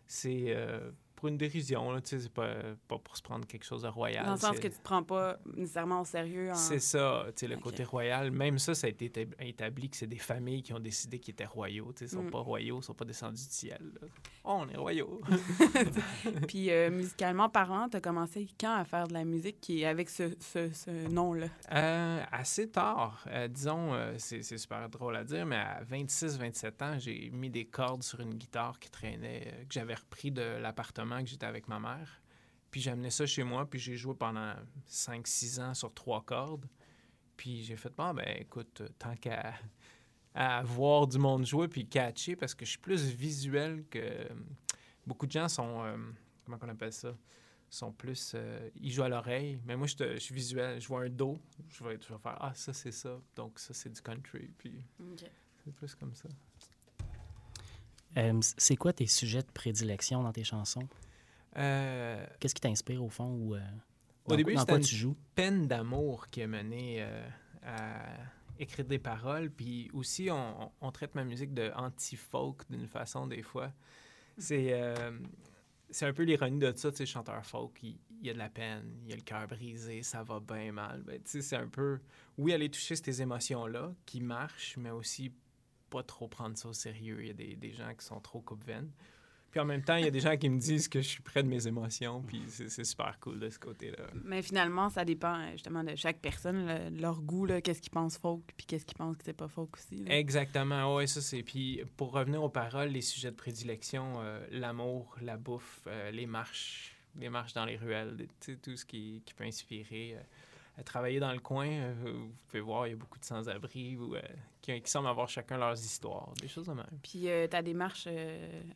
c'est 0.06 0.46
euh, 0.50 0.92
pour 1.16 1.28
une 1.30 1.38
dérision, 1.38 1.92
là, 1.92 2.02
tu 2.02 2.10
sais, 2.10 2.20
c'est 2.20 2.32
pas, 2.34 2.54
pas 2.88 2.98
pour 3.00 3.16
se 3.18 3.22
prendre 3.22 3.46
quelque 3.48 3.64
chose 3.66 3.84
de 3.84 3.88
royal. 3.88 4.26
Dans 4.26 4.34
le 4.34 4.38
sens 4.40 4.60
que 4.60 4.68
tu 4.68 4.76
te 4.78 4.82
prends 4.84 5.04
pas 5.04 5.38
nécessairement 5.56 6.02
au 6.02 6.06
sérieux. 6.06 6.52
En... 6.52 6.56
C'est 6.56 6.80
ça, 6.80 7.26
tu 7.28 7.34
sais, 7.36 7.48
le 7.48 7.58
côté 7.58 7.84
royal. 7.84 8.32
Même 8.32 8.60
ça, 8.60 8.76
ça 8.76 8.88
a 8.88 8.90
été 8.90 9.10
étab- 9.10 9.34
établi 9.40 9.90
que 9.90 9.98
c'est 9.98 10.08
des 10.08 10.18
familles 10.18 10.62
qui 10.64 10.74
ont 10.74 10.80
décidé 10.80 11.20
qu'ils 11.20 11.32
étaient 11.34 11.46
royaux. 11.46 11.92
Tu 11.94 12.00
sais, 12.00 12.06
ils 12.06 12.18
sont 12.18 12.24
Mm. 12.24 12.32
pas 12.32 12.40
royaux, 12.40 12.80
ils 12.80 12.84
sont 12.84 12.94
pas 12.94 13.06
descendus 13.06 13.46
du 13.48 13.54
ciel. 13.54 13.82
Oh, 14.44 14.58
on 14.62 14.70
est 14.70 14.78
royaux. 14.78 15.22
Puis 16.48 16.70
euh, 16.72 16.90
musicalement 16.92 17.50
parlant, 17.50 17.88
tu 17.90 17.98
as 17.98 18.02
commencé 18.02 18.48
quand 18.60 18.76
à 18.76 18.84
faire 18.86 19.08
de 19.08 19.14
la 19.14 19.24
musique 19.24 19.60
qui 19.62 19.82
est 19.82 19.86
avec 19.86 20.10
ce, 20.10 20.36
ce, 20.40 20.72
ce 20.72 21.08
nom-là? 21.10 21.48
Euh, 21.72 22.24
assez 22.32 22.70
tard. 22.70 23.24
Euh, 23.28 23.48
disons, 23.48 23.92
c'est 24.18 24.44
c'est 24.44 24.58
super 24.58 24.88
drôle 24.90 25.16
à 25.16 25.24
dire, 25.24 25.46
mais 25.46 25.56
à 25.58 25.84
26-27 25.90 26.84
ans, 26.84 27.00
j'ai 27.00 27.30
mis 27.32 27.50
des 27.50 27.66
cordes 27.66 28.04
sur 28.04 28.20
une 28.20 28.34
guitare 28.36 28.80
qui 28.80 28.90
traînait, 28.90 29.66
que 29.68 29.74
j'avais 29.74 29.96
repris 29.96 30.32
de 30.32 30.42
l'appartement 30.42 31.15
que 31.24 31.30
j'étais 31.30 31.46
avec 31.46 31.68
ma 31.68 31.80
mère. 31.80 32.22
Puis 32.72 32.88
amené 32.90 33.10
ça 33.10 33.26
chez 33.26 33.44
moi, 33.44 33.70
puis 33.70 33.80
j'ai 33.80 33.96
joué 33.96 34.16
pendant 34.16 34.54
5-6 34.90 35.62
ans 35.62 35.74
sur 35.74 35.94
trois 35.94 36.24
cordes. 36.24 36.68
Puis 37.38 37.64
j'ai 37.64 37.76
fait, 37.78 37.94
bon, 37.96 38.14
ben 38.14 38.28
écoute, 38.40 38.82
euh, 38.82 38.90
tant 39.00 39.16
qu'à 39.16 39.54
à 40.34 40.64
voir 40.64 41.08
du 41.08 41.18
monde 41.18 41.46
jouer 41.46 41.68
puis 41.68 41.88
catcher, 41.88 42.36
parce 42.36 42.54
que 42.54 42.66
je 42.66 42.72
suis 42.72 42.80
plus 42.80 43.04
visuel 43.06 43.86
que... 43.90 44.28
Beaucoup 45.08 45.26
de 45.28 45.32
gens 45.32 45.48
sont... 45.48 45.84
euh, 45.84 45.98
comment 46.46 46.58
on 46.62 46.70
appelle 46.70 46.94
ça? 46.94 47.16
sont 47.70 47.92
plus. 47.92 48.32
euh, 48.36 48.70
ils 48.76 48.92
jouent 48.92 49.04
à 49.04 49.10
l'oreille, 49.10 49.60
mais 49.66 49.76
moi, 49.76 49.86
je, 49.88 49.96
te- 49.96 50.14
je 50.14 50.20
suis 50.20 50.34
visuel. 50.36 50.80
Je 50.80 50.88
vois 50.88 51.02
un 51.04 51.10
do, 51.10 51.42
je 51.70 51.84
vais, 51.84 51.98
je 52.02 52.14
vais 52.14 52.20
faire 52.20 52.38
Ah, 52.40 52.54
ça, 52.56 52.72
c'est 52.74 52.92
ça. 52.92 53.20
Donc, 53.36 53.60
ça, 53.60 53.74
c'est 53.74 53.90
du 53.90 54.02
country. 54.02 54.54
Puis, 54.58 54.82
c'est 55.64 55.74
plus 55.74 55.94
comme 55.96 56.14
ça. 56.14 56.30
Euh, 58.18 58.40
c'est 58.58 58.76
quoi 58.76 58.94
tes 58.94 59.08
sujets 59.08 59.42
de 59.42 59.52
prédilection 59.54 60.24
dans 60.24 60.32
tes 60.32 60.44
chansons? 60.44 60.88
Euh, 61.58 62.26
Qu'est-ce 62.40 62.56
qui 62.56 62.62
t'inspire 62.62 63.04
au 63.04 63.10
fond 63.10 63.30
ou 63.30 63.56
euh, 63.56 63.60
au 64.26 64.32
dans, 64.32 64.36
début, 64.36 64.54
c'était 64.58 64.66
quoi 64.66 64.78
une 64.78 64.84
tu 64.84 64.96
joues? 64.96 65.16
peine 65.36 65.68
d'amour 65.68 66.30
qui 66.30 66.42
a 66.42 66.48
mené 66.48 67.06
à 67.64 68.06
écrire 68.60 68.86
des 68.86 69.00
paroles. 69.00 69.50
Puis 69.52 69.90
aussi, 69.94 70.30
on, 70.32 70.72
on 70.82 70.92
traite 70.92 71.16
ma 71.16 71.24
musique 71.24 71.54
de 71.54 71.72
anti-folk 71.76 72.70
d'une 72.70 72.88
façon, 72.88 73.28
des 73.28 73.42
fois. 73.42 73.72
C'est. 74.38 74.74
c'est 75.90 76.06
un 76.06 76.14
peu 76.14 76.24
l'ironie 76.24 76.60
de 76.60 76.74
ça, 76.76 76.92
tu 76.92 76.98
sais, 76.98 77.06
chanteur 77.06 77.46
folk, 77.46 77.78
il, 77.84 77.98
il 78.22 78.28
y 78.28 78.30
a 78.30 78.34
de 78.34 78.40
la 78.40 78.50
peine, 78.50 78.84
il 79.04 79.12
y 79.12 79.14
a 79.14 79.16
le 79.16 79.22
cœur 79.22 79.48
brisé, 79.48 80.02
ça 80.04 80.24
va 80.24 80.40
bien 80.40 80.72
mal. 80.72 81.04
Ben, 81.04 81.22
tu 81.24 81.30
sais, 81.30 81.42
c'est 81.42 81.56
un 81.56 81.68
peu, 81.68 82.00
oui, 82.38 82.54
aller 82.54 82.70
toucher 82.70 82.96
ces 82.96 83.22
émotions-là 83.22 83.94
qui 84.06 84.20
marchent, 84.20 84.78
mais 84.78 84.90
aussi 84.90 85.32
pas 85.96 86.04
trop 86.04 86.28
prendre 86.28 86.58
ça 86.58 86.68
au 86.70 86.74
sérieux. 86.74 87.18
Il 87.22 87.28
y 87.28 87.30
a 87.30 87.34
des, 87.34 87.56
des 87.56 87.72
gens 87.74 87.94
qui 87.98 88.06
sont 88.06 88.20
trop 88.20 88.42
coupe-veine. 88.42 88.90
Puis 89.52 89.62
en 89.62 89.66
même 89.66 89.82
temps, 89.84 89.96
il 89.96 90.04
y 90.04 90.08
a 90.08 90.12
des 90.12 90.20
gens 90.20 90.36
qui 90.36 90.50
me 90.50 90.60
disent 90.60 90.90
que 90.90 91.02
je 91.02 91.08
suis 91.08 91.22
près 91.22 91.42
de 91.42 91.48
mes 91.48 91.66
émotions, 91.66 92.22
puis 92.22 92.42
c'est 92.50 92.84
super 92.84 93.18
cool 93.22 93.40
de 93.40 93.50
ce 93.50 93.58
côté-là. 93.58 94.06
Mais 94.26 94.42
finalement, 94.42 94.90
ça 94.90 95.06
dépend 95.06 95.40
euh, 95.40 95.52
justement 95.54 95.82
de 95.82 95.96
chaque 95.96 96.20
personne, 96.20 96.68
le- 96.68 96.90
leur 97.00 97.22
goût, 97.22 97.46
là, 97.46 97.62
qu'est-ce 97.62 97.80
qu'ils 97.82 97.92
pensent 97.94 98.18
folk, 98.18 98.44
puis 98.58 98.66
qu'est-ce 98.66 98.86
qu'ils 98.86 98.98
pensent 98.98 99.16
que 99.16 99.24
c'est 99.24 99.32
pas 99.32 99.48
folk 99.48 99.70
aussi. 99.78 100.04
là. 100.04 100.18
Exactement, 100.18 100.98
oui, 100.98 101.08
ça 101.08 101.22
c'est. 101.22 101.42
Puis 101.42 101.82
pour 101.96 102.12
revenir 102.12 102.44
aux 102.44 102.50
paroles, 102.50 102.90
les 102.90 103.00
sujets 103.02 103.32
de 103.32 103.36
prédilection, 103.38 104.16
euh, 104.20 104.46
l'amour, 104.52 105.16
la 105.22 105.38
bouffe, 105.38 105.84
euh, 105.88 106.12
les 106.12 106.26
marches, 106.26 106.94
les 107.18 107.30
marches 107.30 107.54
dans 107.54 107.64
les 107.64 107.78
ruelles, 107.78 108.28
tout 108.62 108.76
ce 108.76 108.84
qui, 108.84 109.22
qui 109.26 109.34
peut 109.34 109.46
inspirer. 109.46 110.16
euh, 110.18 110.22
travailler 110.84 111.20
dans 111.20 111.32
le 111.32 111.40
coin, 111.40 111.68
euh, 111.68 111.94
vous 112.04 112.32
pouvez 112.48 112.62
voir, 112.62 112.88
il 112.88 112.92
y 112.92 112.94
a 112.94 112.98
beaucoup 112.98 113.20
de 113.20 113.26
sans-abri 113.26 113.98
euh, 114.00 114.22
qui, 114.62 114.82
qui 114.82 114.92
semblent 114.92 115.08
avoir 115.08 115.30
chacun 115.30 115.58
leurs 115.58 115.80
histoires, 115.80 116.34
des 116.42 116.48
choses 116.48 116.68
de 116.68 116.74
même. 116.74 116.86
Puis 117.02 117.30
euh, 117.30 117.48
ta 117.48 117.62
démarche 117.62 118.08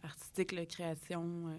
artistique, 0.03 0.51
la 0.53 0.65
création, 0.65 1.57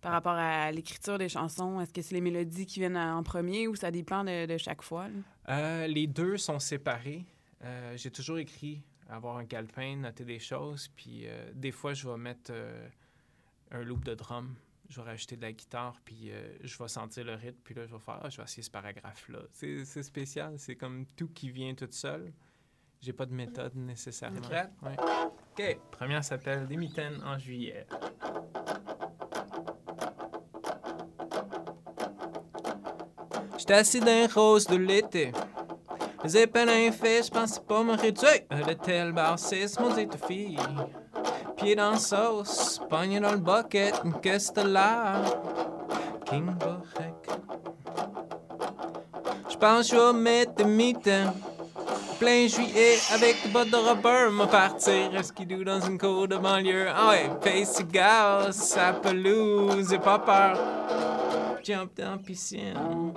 par 0.00 0.12
rapport 0.12 0.32
à 0.32 0.70
l'écriture 0.72 1.16
des 1.16 1.28
chansons, 1.28 1.80
est-ce 1.80 1.92
que 1.92 2.02
c'est 2.02 2.14
les 2.14 2.20
mélodies 2.20 2.66
qui 2.66 2.80
viennent 2.80 2.96
en 2.98 3.22
premier 3.22 3.68
ou 3.68 3.74
ça 3.76 3.90
dépend 3.90 4.24
de, 4.24 4.46
de 4.46 4.58
chaque 4.58 4.82
fois? 4.82 5.06
Euh, 5.48 5.86
les 5.86 6.06
deux 6.06 6.36
sont 6.36 6.58
séparés. 6.58 7.24
Euh, 7.64 7.96
J'ai 7.96 8.10
toujours 8.10 8.38
écrit, 8.38 8.82
avoir 9.08 9.36
un 9.36 9.46
calepin, 9.46 9.96
noter 9.96 10.24
des 10.24 10.40
choses, 10.40 10.88
puis 10.96 11.22
euh, 11.26 11.50
des 11.54 11.70
fois, 11.70 11.94
je 11.94 12.08
vais 12.08 12.16
mettre 12.16 12.52
un 13.70 13.82
loop 13.82 14.04
de 14.04 14.14
drum, 14.14 14.54
je 14.92 15.00
vais 15.00 15.06
rajouter 15.08 15.36
de 15.36 15.42
la 15.42 15.52
guitare, 15.52 15.98
puis 16.04 16.30
euh, 16.30 16.52
je 16.60 16.76
vais 16.76 16.88
sentir 16.88 17.24
le 17.24 17.34
rythme, 17.34 17.58
puis 17.64 17.74
là, 17.74 17.86
je 17.86 17.92
vais 17.92 17.98
faire, 17.98 18.20
ah, 18.22 18.28
je 18.28 18.36
vais 18.36 18.42
essayer 18.42 18.62
ce 18.62 18.70
paragraphe-là. 18.70 19.38
C'est 19.52 20.02
spécial, 20.02 20.58
c'est 20.58 20.76
comme 20.76 21.06
tout 21.16 21.28
qui 21.28 21.50
vient 21.50 21.74
tout 21.74 21.88
seul. 21.90 22.30
J'ai 23.00 23.14
pas 23.14 23.24
de 23.24 23.32
méthode 23.32 23.74
nécessairement. 23.74 24.38
Ok. 24.38 24.52
Ouais. 24.82 24.96
OK, 25.58 25.80
première 25.90 26.22
s'appelle 26.22 26.66
Des 26.66 26.76
mitaines 26.76 27.20
en 27.24 27.38
juillet. 27.38 27.86
J'étais 33.58 33.74
assis 33.74 34.00
dans 34.00 34.06
les 34.06 34.26
roses 34.26 34.66
de 34.66 34.76
l'été. 34.76 35.32
Les 36.22 36.36
épines 36.36 36.92
fait, 36.92 37.22
je 37.24 37.30
pensais 37.30 37.60
pas 37.60 37.82
me 37.82 37.94
réduire. 37.94 38.42
Le 38.50 39.36
c'est 39.38 39.66
ce 39.68 39.80
maudite 39.80 40.14
fille. 40.26 40.58
Pied 41.62 41.76
dans 41.76 41.96
sauce, 41.96 42.80
pogné 42.90 43.20
dans 43.20 43.30
le 43.30 43.38
bucket, 43.38 43.94
qu'est-ce 44.20 44.50
que 44.50 44.60
là? 44.62 45.22
King 46.26 46.46
Borek. 46.58 47.40
J'pense 49.48 49.88
que 49.88 49.96
je 49.96 50.00
vais 50.00 50.12
mettre 50.12 50.54
des 50.54 50.64
mitaines. 50.64 51.32
Plein 52.18 52.48
juillet 52.48 52.98
avec 53.14 53.42
des 53.44 53.48
bottes 53.50 53.70
de 53.70 53.76
rubber, 53.76 54.30
me 54.32 54.46
partir 54.46 55.10
à 55.16 55.22
skidoo 55.22 55.62
dans 55.62 55.80
une 55.80 55.98
cour 55.98 56.26
de 56.26 56.36
banlieue? 56.36 56.88
Ah 56.92 57.10
ouais, 57.10 57.30
paye 57.40 57.64
cigare, 57.64 58.52
ça 58.52 58.92
pelouse, 58.94 59.88
j'ai 59.88 59.98
pas 59.98 60.18
peur. 60.18 60.58
Jump 61.62 61.96
dans 61.96 62.12
la 62.12 62.18
piscine. 62.18 63.12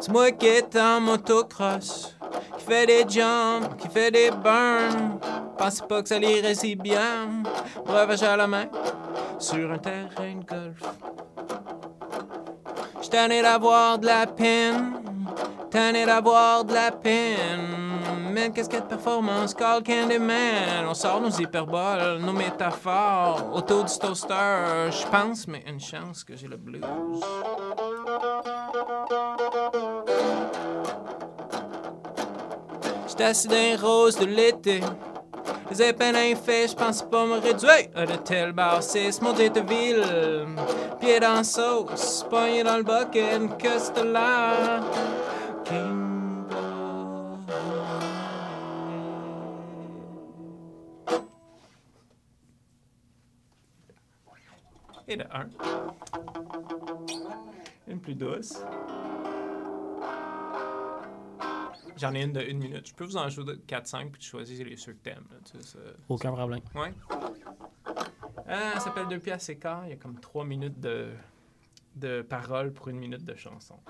C'est 0.00 0.12
moi 0.12 0.30
qui 0.30 0.46
est 0.46 0.76
en 0.76 1.00
motocross, 1.00 2.09
qui 2.60 2.66
fait 2.66 2.86
des 2.86 3.04
jumps, 3.08 3.76
qui 3.78 3.88
fait 3.88 4.10
des 4.10 4.30
burns. 4.30 5.18
Pensez 5.56 5.82
pas 5.88 6.02
que 6.02 6.08
ça 6.08 6.16
irait 6.16 6.54
si 6.54 6.76
bien. 6.76 7.42
Breuvage 7.84 8.22
à 8.22 8.36
la 8.36 8.46
main, 8.46 8.66
sur 9.38 9.70
un 9.70 9.78
terrain 9.78 10.34
de 10.34 10.44
golf. 10.44 10.82
J'suis 13.00 13.10
tanné 13.10 13.42
d'avoir 13.42 13.98
de 13.98 14.06
la 14.06 14.26
peine, 14.26 14.92
tanné 15.70 16.04
d'avoir 16.04 16.64
de 16.64 16.74
la 16.74 16.90
peine. 16.90 17.80
A 18.40 18.48
de 18.48 18.86
performance? 18.88 19.52
Call 19.52 19.82
Candyman? 19.82 20.86
On 20.88 20.94
sort 20.94 21.20
nos 21.20 21.30
hyperboles, 21.30 22.20
nos 22.20 22.32
métaphores 22.32 23.50
autour 23.52 23.84
du 23.84 23.98
toaster. 23.98 24.90
J'pense, 24.90 25.46
mais 25.46 25.62
une 25.66 25.80
chance 25.80 26.24
que 26.24 26.34
j'ai 26.36 26.48
le 26.48 26.56
blues. 26.56 26.80
J'étais 33.20 33.30
assis 33.32 33.48
dans 33.48 33.54
les 33.54 33.76
roses 33.76 34.18
de 34.18 34.24
l'été. 34.24 34.80
Les 35.70 35.82
épines 35.82 36.34
fait, 36.36 36.68
j'pense 36.68 37.02
pas 37.02 37.26
me 37.26 37.34
réduire 37.34 37.90
à 37.94 38.06
de 38.06 38.16
tels 38.16 38.52
bassistes. 38.52 39.20
Monter 39.20 39.50
de 39.50 39.60
ville, 39.60 40.02
pied 40.98 41.20
dans 41.20 41.44
sauce, 41.44 42.24
pogné 42.30 42.62
dans 42.62 42.78
le 42.78 42.82
bucket, 42.82 43.58
que 43.58 43.78
c'était 43.78 44.04
là. 44.04 44.80
Et 55.06 55.16
de 55.18 55.24
un. 55.24 55.46
Une 57.86 58.00
plus 58.00 58.14
douce. 58.14 58.64
J'en 61.96 62.14
ai 62.14 62.22
une 62.22 62.32
de 62.32 62.40
une 62.40 62.58
minute. 62.58 62.86
Je 62.88 62.94
peux 62.94 63.04
vous 63.04 63.16
en 63.16 63.28
jouer 63.28 63.44
de 63.44 63.54
4-5 63.66 64.10
puis 64.10 64.20
tu 64.20 64.28
choisis 64.28 64.58
les 64.60 64.76
ceux 64.76 64.92
que 64.92 64.98
t'aimes. 65.02 65.24
là, 65.30 65.36
tu 65.44 65.58
sais, 65.60 65.66
ça- 65.72 65.78
Aucun 66.08 66.32
problème. 66.32 66.60
Ouais. 66.74 66.92
Ah, 68.48 68.72
ça 68.74 68.80
s'appelle 68.80 69.06
Deux 69.08 69.18
pièces 69.18 69.48
et 69.48 69.56
quart. 69.58 69.82
Il 69.86 69.90
y 69.90 69.92
a 69.92 69.96
comme 69.96 70.18
3 70.18 70.44
minutes 70.44 70.80
de, 70.80 71.10
de 71.96 72.22
paroles 72.22 72.72
pour 72.72 72.88
une 72.88 72.98
minute 72.98 73.24
de 73.24 73.34
chanson. 73.34 73.76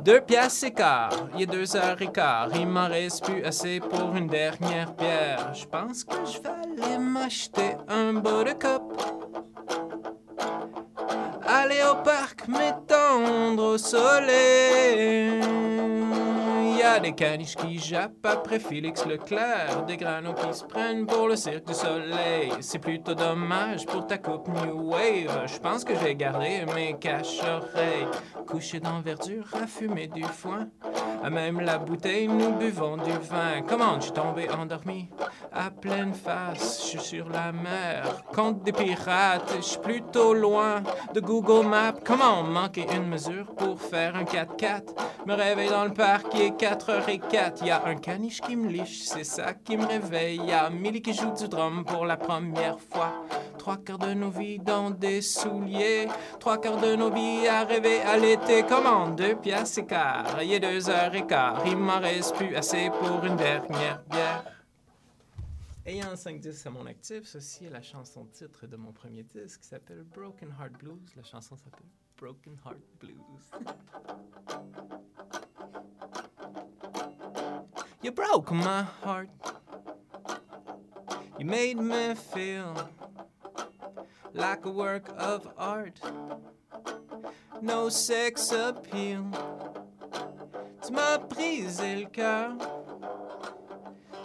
Deux 0.00 0.20
pièces 0.20 0.64
et 0.64 0.72
quart, 0.72 1.28
il 1.36 1.42
est 1.42 1.46
deux 1.46 1.76
heures 1.76 2.00
et 2.02 2.10
quart. 2.10 2.48
Il 2.56 2.66
m'en 2.66 2.88
reste 2.88 3.24
plus 3.24 3.44
assez 3.44 3.78
pour 3.78 4.16
une 4.16 4.26
dernière 4.26 4.92
bière. 4.94 5.54
Je 5.54 5.64
pense 5.64 6.02
que 6.02 6.16
je 6.24 6.40
vais 6.40 6.48
aller 6.84 6.98
m'acheter 6.98 7.76
un 7.88 8.14
buttercup. 8.14 8.82
Au 11.80 11.96
parc, 12.04 12.48
m'étendre 12.48 13.74
au 13.74 13.78
soleil. 13.78 15.40
Des 17.00 17.12
caniches 17.12 17.56
qui 17.56 17.78
jappent 17.78 18.24
après 18.24 18.60
Félix 18.60 19.06
Leclerc, 19.06 19.84
des 19.86 19.96
granos 19.96 20.34
qui 20.34 20.54
se 20.56 20.64
prennent 20.64 21.06
pour 21.06 21.26
le 21.26 21.34
cirque 21.34 21.66
du 21.66 21.74
soleil. 21.74 22.52
C'est 22.60 22.78
plutôt 22.78 23.14
dommage 23.14 23.86
pour 23.86 24.06
ta 24.06 24.18
coupe 24.18 24.46
New 24.48 24.90
Wave. 24.90 25.46
Je 25.46 25.58
pense 25.58 25.84
que 25.84 25.94
je 25.94 26.00
vais 26.00 26.14
garder 26.14 26.64
mes 26.76 26.94
caches-oreilles. 26.94 28.06
Couché 28.46 28.78
dans 28.78 29.00
verdure, 29.00 29.46
à 29.60 29.66
fumer 29.66 30.06
du 30.06 30.22
foin. 30.22 30.68
À 31.24 31.30
même 31.30 31.60
la 31.60 31.78
bouteille, 31.78 32.28
nous 32.28 32.52
buvons 32.52 32.96
du 32.96 33.10
vin. 33.10 33.62
Comment 33.66 33.96
je 33.96 34.02
suis 34.02 34.12
tombé 34.12 34.48
endormi? 34.50 35.08
À 35.52 35.70
pleine 35.70 36.12
face? 36.12 36.82
Je 36.82 36.88
suis 36.88 37.00
sur 37.00 37.28
la 37.28 37.52
mer, 37.52 38.22
contre 38.34 38.60
des 38.64 38.72
pirates. 38.72 39.52
Je 39.56 39.62
suis 39.62 39.80
plutôt 39.80 40.34
loin 40.34 40.82
de 41.14 41.20
Google 41.20 41.66
Maps. 41.66 41.94
Comment 42.04 42.42
manquer 42.42 42.86
une 42.94 43.08
mesure 43.08 43.46
pour 43.56 43.80
faire 43.80 44.16
un 44.16 44.24
4x4? 44.24 44.94
Me 45.26 45.34
réveille 45.34 45.70
dans 45.70 45.84
le 45.84 45.92
parc, 45.92 46.34
il 46.88 47.10
est 47.10 47.18
4h04. 47.18 47.64
Y 47.66 47.70
a 47.70 47.84
un 47.86 47.96
caniche 47.96 48.40
qui 48.40 48.56
me 48.56 48.68
liche, 48.68 49.02
c'est 49.02 49.24
ça 49.24 49.54
qui 49.54 49.76
me 49.76 49.86
réveille. 49.86 50.36
Y 50.36 50.52
a 50.52 50.70
Millie 50.70 51.02
qui 51.02 51.12
joue 51.12 51.32
du 51.32 51.48
drum 51.48 51.84
pour 51.84 52.06
la 52.06 52.16
première 52.16 52.78
fois. 52.80 53.24
Trois 53.58 53.76
quarts 53.76 53.98
de 53.98 54.14
nos 54.14 54.30
vies 54.30 54.58
dans 54.58 54.90
des 54.90 55.22
souliers. 55.22 56.08
Trois 56.40 56.60
quarts 56.60 56.80
de 56.80 56.96
nos 56.96 57.10
vies 57.10 57.46
à 57.46 57.64
rêver 57.64 58.00
à 58.00 58.16
l'été. 58.16 58.64
Comment 58.68 59.08
deux 59.08 59.36
piastres 59.36 59.80
et 59.80 59.86
quart? 59.86 60.42
Il 60.42 60.52
est 60.52 60.60
deux 60.60 60.88
heures 60.90 61.14
et 61.14 61.26
quart. 61.26 61.62
Il 61.66 61.76
m'en 61.76 62.00
reste 62.00 62.34
plus 62.36 62.54
assez 62.56 62.90
pour 62.90 63.24
une 63.24 63.36
dernière 63.36 64.02
bière. 64.10 64.44
Ayant 65.84 66.14
5 66.14 66.40
disques 66.40 66.66
à 66.66 66.70
mon 66.70 66.86
actif, 66.86 67.24
ceci 67.24 67.64
est 67.64 67.70
la 67.70 67.82
chanson 67.82 68.24
titre 68.26 68.66
de 68.66 68.76
mon 68.76 68.92
premier 68.92 69.24
disque 69.24 69.62
qui 69.62 69.68
s'appelle 69.68 70.04
Broken 70.14 70.48
Heart 70.60 70.72
Blues. 70.78 71.12
La 71.16 71.24
chanson 71.24 71.56
s'appelle 71.56 71.88
Broken 72.16 72.56
Heart 72.64 72.78
Blues. 73.00 73.50
You 78.02 78.10
broke 78.10 78.50
my 78.50 78.82
heart. 78.82 79.28
You 81.38 81.46
made 81.46 81.78
me 81.78 82.16
feel 82.16 82.74
like 84.32 84.64
a 84.64 84.70
work 84.72 85.08
of 85.16 85.48
art. 85.56 86.00
No 87.60 87.88
sex 87.90 88.50
appeal. 88.50 89.24
Tu 90.84 90.92
m'as 90.92 91.18
brisé 91.18 91.94
le 92.02 92.06
cœur. 92.06 92.56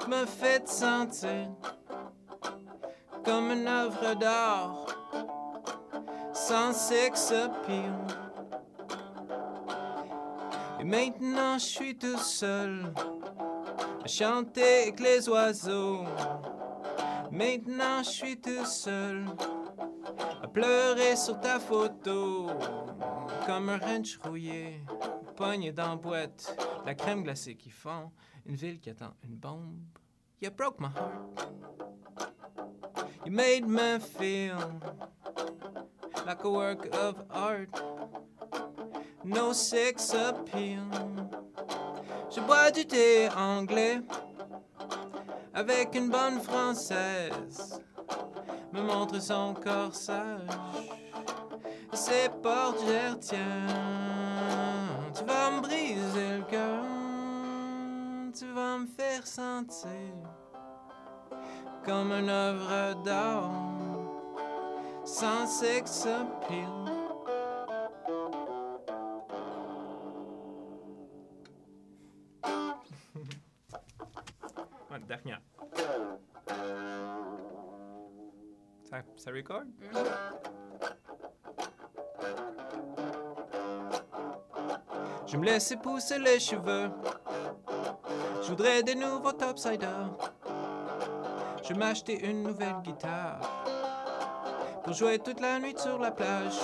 Tu 0.01 0.09
m'as 0.09 0.25
fait 0.25 0.67
sentir 0.67 1.51
comme 3.23 3.51
une 3.51 3.67
œuvre 3.67 4.15
d'art 4.15 4.87
sans 6.33 6.73
sex 6.73 7.31
appeal. 7.31 7.93
Et 10.79 10.83
maintenant 10.83 11.59
je 11.59 11.65
suis 11.65 11.95
tout 11.95 12.17
seul 12.17 12.91
chanter 14.07 14.83
avec 14.83 14.99
les 14.99 15.27
oiseaux. 15.29 16.03
Maintenant 17.31 18.03
je 18.03 18.09
suis 18.09 18.39
tout 18.39 18.65
seul 18.65 19.25
à 20.41 20.47
pleurer 20.47 21.15
sur 21.15 21.39
ta 21.39 21.59
photo 21.59 22.47
comme 23.45 23.69
un 23.69 23.77
ranch 23.77 24.17
rouillé, 24.23 24.81
pogné 25.35 25.71
dans 25.71 25.89
la 25.89 25.95
boîte, 25.95 26.57
la 26.85 26.95
crème 26.95 27.23
glacée 27.23 27.55
qui 27.55 27.69
fond, 27.69 28.11
une 28.45 28.55
ville 28.55 28.79
qui 28.79 28.89
attend 28.89 29.13
une 29.23 29.35
bombe. 29.35 29.79
You 30.39 30.51
broke 30.51 30.79
my 30.79 30.87
heart. 30.87 31.49
You 33.25 33.31
made 33.31 33.67
me 33.67 33.99
feel 33.99 34.57
like 36.25 36.43
a 36.43 36.49
work 36.49 36.87
of 36.93 37.15
art. 37.29 37.81
No 39.23 39.51
sex 39.51 40.13
appeal. 40.13 40.87
Je 42.37 42.41
bois 42.43 42.69
du 42.69 42.85
thé 42.85 43.29
anglais 43.35 43.99
avec 45.55 45.95
une 45.95 46.11
bonne 46.11 46.39
française. 46.39 47.81
Me 48.71 48.79
montre 48.79 49.19
son 49.19 49.55
corsage. 49.55 50.47
Ses 51.93 52.29
portières, 52.43 53.17
tiens. 53.19 53.65
Tu 55.15 55.23
vas 55.23 55.49
me 55.49 55.61
briser 55.61 56.37
le 56.37 56.43
cœur. 56.43 56.83
Tu 58.37 58.45
vas 58.53 58.77
me 58.77 58.85
faire 58.85 59.25
sentir 59.25 60.13
comme 61.83 62.11
une 62.11 62.29
œuvre 62.29 63.01
d'art 63.03 63.49
sans 65.03 65.47
sex 65.47 66.05
appeal. 66.05 66.96
Je 85.27 85.37
me 85.37 85.45
laisser 85.45 85.75
pousser 85.77 86.17
les 86.17 86.39
cheveux. 86.39 86.89
Je 88.41 88.49
voudrais 88.49 88.81
des 88.81 88.95
nouveaux 88.95 89.33
topsiders. 89.33 90.09
Je 91.63 91.73
m'acheter 91.73 92.25
une 92.25 92.43
nouvelle 92.43 92.81
guitare 92.81 93.41
pour 94.83 94.93
jouer 94.93 95.19
toute 95.19 95.41
la 95.41 95.59
nuit 95.59 95.75
sur 95.77 95.99
la 95.99 96.11
plage. 96.11 96.57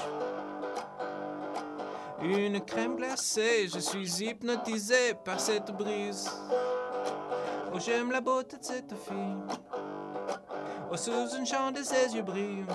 Une 2.22 2.62
crème 2.62 2.96
glacée, 2.96 3.68
je 3.68 3.80
suis 3.80 4.24
hypnotisé 4.24 5.14
par 5.26 5.40
cette 5.40 5.72
brise. 5.72 6.32
Oh, 7.74 7.80
j'aime 7.80 8.12
la 8.12 8.22
beauté 8.22 8.58
de 8.58 8.64
cette 8.64 8.96
fille. 8.96 9.73
Sous 10.96 11.36
une 11.38 11.46
chandelle, 11.46 11.84
ses 11.84 12.16
yeux 12.16 12.22
brillent. 12.22 12.66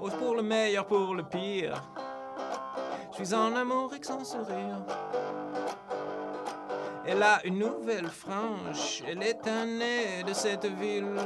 Oh, 0.00 0.10
pour 0.10 0.36
le 0.36 0.42
meilleur, 0.42 0.86
pour 0.86 1.14
le 1.14 1.24
pire. 1.24 1.82
Je 3.10 3.24
suis 3.24 3.34
en 3.34 3.56
amour 3.56 3.90
avec 3.90 4.04
son 4.04 4.22
sourire. 4.22 4.84
Elle 7.06 7.22
a 7.22 7.40
une 7.44 7.58
nouvelle 7.58 8.08
frange, 8.08 9.02
elle 9.08 9.22
est 9.22 9.46
un 9.48 9.64
nez 9.64 10.22
de 10.26 10.34
cette 10.34 10.66
ville. 10.66 11.16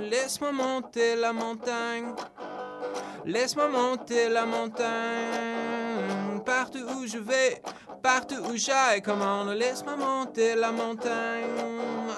Laisse-moi 0.00 0.52
monter 0.52 1.14
la 1.14 1.32
montagne, 1.32 2.12
laisse-moi 3.24 3.68
monter 3.68 4.28
la 4.28 4.44
montagne. 4.44 6.40
Partout 6.44 6.84
où 6.96 7.06
je 7.06 7.18
vais, 7.18 7.62
partout 8.02 8.42
où 8.50 8.56
j'aille, 8.56 9.02
come 9.02 9.22
on, 9.22 9.44
laisse-moi 9.46 9.96
monter 9.96 10.54
la 10.54 10.72
montagne. 10.72 11.44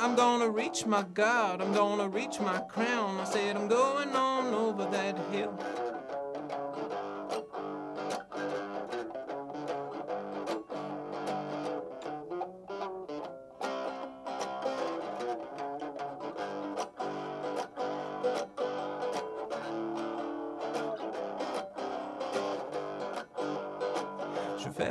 I'm 0.02 0.14
gonna 0.16 0.48
reach 0.48 0.86
my 0.86 1.04
God, 1.14 1.60
I'm 1.60 1.72
gonna 1.72 2.08
reach 2.08 2.40
my 2.40 2.60
crown. 2.60 3.20
I 3.20 3.24
said 3.24 3.56
I'm 3.56 3.68
going 3.68 4.14
on 4.14 4.54
over 4.54 4.86
that 4.90 5.16
hill. 5.30 5.52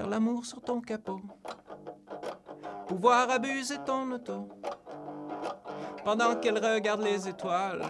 L'amour 0.09 0.45
sur 0.45 0.59
ton 0.61 0.81
capot. 0.81 1.21
Pouvoir 2.87 3.29
abuser 3.29 3.77
ton 3.85 4.11
auto. 4.11 4.49
Pendant 6.03 6.35
qu'elle 6.35 6.57
regarde 6.57 7.01
les 7.01 7.27
étoiles. 7.27 7.83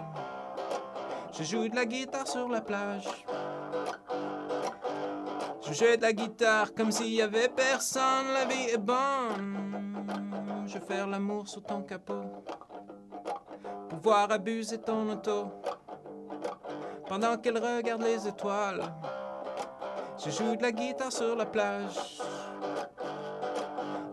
Je 1.32 1.44
joue 1.44 1.70
de 1.70 1.76
la 1.76 1.86
guitare 1.86 2.28
sur 2.28 2.50
la 2.50 2.60
plage. 2.60 3.08
Je 5.62 5.74
joue 5.74 5.96
de 5.96 6.02
la 6.02 6.12
guitare 6.12 6.74
comme 6.74 6.92
s'il 6.92 7.14
y 7.14 7.22
avait 7.22 7.48
personne. 7.48 8.28
La 8.34 8.46
vie 8.46 8.70
est 8.74 8.78
bonne. 8.78 10.66
Je 10.68 10.78
veux 10.78 10.86
faire 10.86 11.08
l'amour 11.08 11.48
sur 11.48 11.64
ton 11.64 11.82
capot. 11.84 12.44
Pouvoir 13.90 14.30
abuser 14.32 14.80
ton 14.80 15.10
auto. 15.10 15.48
Pendant 17.08 17.38
qu'elle 17.38 17.58
regarde 17.58 18.04
les 18.04 18.28
étoiles. 18.28 18.82
Je 20.24 20.32
joue 20.32 20.56
de 20.56 20.62
la 20.62 20.72
guitare 20.72 21.12
sur 21.12 21.36
la 21.36 21.46
plage. 21.46 21.94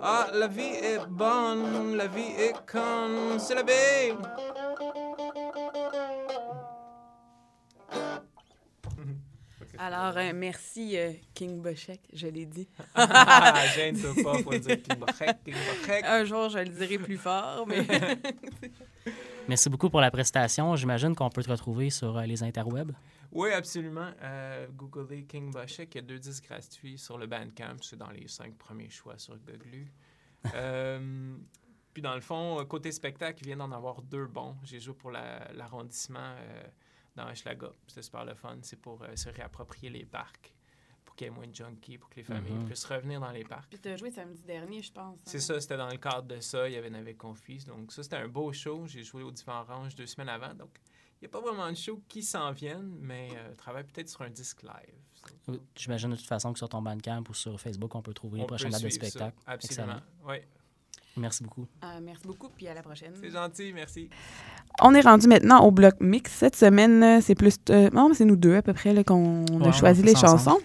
Ah, 0.01 0.29
la 0.33 0.47
vie 0.47 0.63
est 0.63 1.05
bonne, 1.09 1.97
la 1.97 2.07
vie 2.07 2.33
est 2.39 2.55
conne, 2.65 3.39
c'est 3.39 3.55
la 3.55 3.63
vie. 3.63 4.15
Alors, 9.79 10.17
euh, 10.17 10.33
merci, 10.35 10.97
euh, 10.97 11.13
King 11.35 11.61
Bochek, 11.61 12.01
je 12.13 12.29
l'ai 12.29 12.47
dit. 12.47 12.67
Gêne-toi 13.75 14.15
pas, 14.23 14.39
faut 14.39 14.51
dire 14.51 14.83
King 14.83 14.97
Bochek, 14.99 15.45
King 15.45 15.55
Bochek. 15.55 16.05
Un 16.05 16.25
jour, 16.25 16.49
je 16.49 16.59
le 16.59 16.69
dirai 16.69 16.99
plus 16.99 17.19
fort, 17.19 17.67
mais... 17.67 17.87
Merci 19.49 19.69
beaucoup 19.69 19.91
pour 19.91 20.01
la 20.01 20.11
prestation. 20.11 20.75
J'imagine 20.77 21.15
qu'on 21.15 21.31
peut 21.31 21.43
te 21.43 21.51
retrouver 21.51 21.91
sur 21.91 22.17
euh, 22.17 22.23
les 22.23 22.43
interwebs. 22.43 22.93
Oui, 23.37 23.53
absolument. 23.53 24.11
Euh, 24.23 24.67
googlez 24.73 25.25
King 25.25 25.51
Bochek, 25.53 25.95
il 25.95 25.99
y 25.99 25.99
a 25.99 26.03
deux 26.03 26.19
disques 26.19 26.45
gratuits 26.45 26.99
sur 26.99 27.19
le 27.19 27.27
Bandcamp, 27.27 27.77
c'est 27.83 27.97
dans 27.97 28.11
les 28.11 28.27
cinq 28.29 28.57
premiers 28.57 28.91
choix 28.91 29.19
sur 29.19 29.37
Goglu. 29.39 29.87
Euh, 30.55 31.37
puis 31.93 32.03
dans 32.03 32.15
le 32.15 32.21
fond, 32.21 32.65
côté 32.67 32.93
spectacle, 32.93 33.43
il 33.43 33.47
vient 33.49 33.57
d'en 33.57 33.73
avoir 33.73 34.01
deux 34.03 34.27
bons. 34.27 34.55
J'ai 34.63 34.79
joué 34.79 34.95
pour 34.95 35.11
la- 35.11 35.51
l'arrondissement 35.55 36.21
euh, 36.39 36.63
dans 37.17 37.29
Hochelaga. 37.29 37.71
C'était 37.89 38.03
super 38.03 38.25
le 38.25 38.35
fun. 38.35 38.57
C'est 38.63 38.81
pour 38.81 39.03
euh, 39.03 39.17
se 39.17 39.29
réapproprier 39.29 39.91
les 39.91 40.05
parcs, 40.05 40.55
pour 41.05 41.17
qu'il 41.17 41.27
y 41.27 41.29
ait 41.29 41.33
moins 41.33 41.49
de 41.49 41.55
junkies, 41.55 41.99
pour 41.99 42.09
que 42.11 42.17
les 42.17 42.23
familles 42.23 42.53
Mhm. 42.53 42.67
puissent 42.67 42.85
revenir 42.85 43.19
dans 43.21 43.33
les 43.33 43.43
parcs. 43.43 43.69
Puis 43.71 43.81
tu 43.81 43.89
as 43.89 43.97
joué 43.97 44.13
samedi 44.13 44.43
dernier, 44.45 44.83
je 44.83 44.93
pense. 44.93 45.19
C'est 45.25 45.39
hein? 45.39 45.41
ça, 45.41 45.61
c'était 45.61 45.77
dans 45.79 45.89
le 45.91 45.97
cadre 45.97 46.29
de 46.29 46.39
ça. 46.39 46.69
Il 46.69 46.75
y 46.75 46.77
avait 46.77 46.91
Navec 46.91 47.19
Confis. 47.19 47.65
Donc, 47.67 47.91
ça, 47.91 48.05
c'était 48.05 48.17
un 48.17 48.29
beau 48.29 48.53
show. 48.53 48.87
J'ai 48.87 49.03
joué 49.03 49.25
au 49.25 49.33
Divan 49.33 49.63
Orange 49.63 49.97
deux 49.97 50.07
semaines 50.07 50.29
avant. 50.29 50.55
Donc, 50.55 50.79
n'y 51.27 51.35
a 51.37 51.41
pas 51.41 51.41
vraiment 51.41 51.71
de 51.71 51.77
show 51.77 52.01
qui 52.09 52.23
s'en 52.23 52.53
viennent, 52.53 52.95
mais 53.01 53.29
euh, 53.33 53.55
travaille 53.57 53.85
peut-être 53.85 54.09
sur 54.09 54.23
un 54.23 54.31
disque 54.31 54.63
live. 54.63 54.95
Euh, 55.49 55.57
J'imagine 55.75 56.11
de 56.11 56.17
toute 56.17 56.27
façon 56.27 56.53
que 56.53 56.59
sur 56.59 56.69
ton 56.69 56.83
Bandcamp 56.83 57.25
ou 57.29 57.35
sur 57.35 57.61
Facebook, 57.61 57.95
on 57.95 58.03
peut 58.03 58.15
trouver 58.15 58.41
les 58.41 58.47
prochaines 58.47 58.71
dates 58.71 58.83
de 58.83 58.89
ça. 58.89 58.95
spectacle. 58.95 59.37
Absolument. 59.47 60.01
Oui. 60.27 60.37
Merci 61.17 61.43
beaucoup. 61.45 61.67
Euh, 61.83 61.99
merci 62.03 62.27
beaucoup, 62.27 62.51
puis 62.51 62.69
à 62.69 62.75
la 62.75 62.83
prochaine. 62.83 63.13
C'est 63.21 63.31
gentil, 63.31 63.73
merci. 63.73 64.11
On 64.83 64.95
est 64.95 65.01
rendu 65.01 65.27
maintenant 65.27 65.65
au 65.65 65.71
bloc 65.71 65.95
mix. 66.01 66.31
Cette 66.31 66.57
semaine, 66.57 67.03
euh, 67.03 67.21
c'est 67.23 67.35
plus. 67.35 67.57
euh, 67.71 67.89
non, 67.91 68.11
mais 68.11 68.15
c'est 68.15 68.27
nous 68.27 68.37
deux 68.37 68.55
à 68.57 68.63
peu 68.63 68.75
près 68.75 68.93
là, 68.93 69.03
qu'on 69.03 69.45
Ouais, 69.47 69.69
a 69.69 69.73
choisi 69.73 70.03
les 70.03 70.15
chansons. 70.15 70.59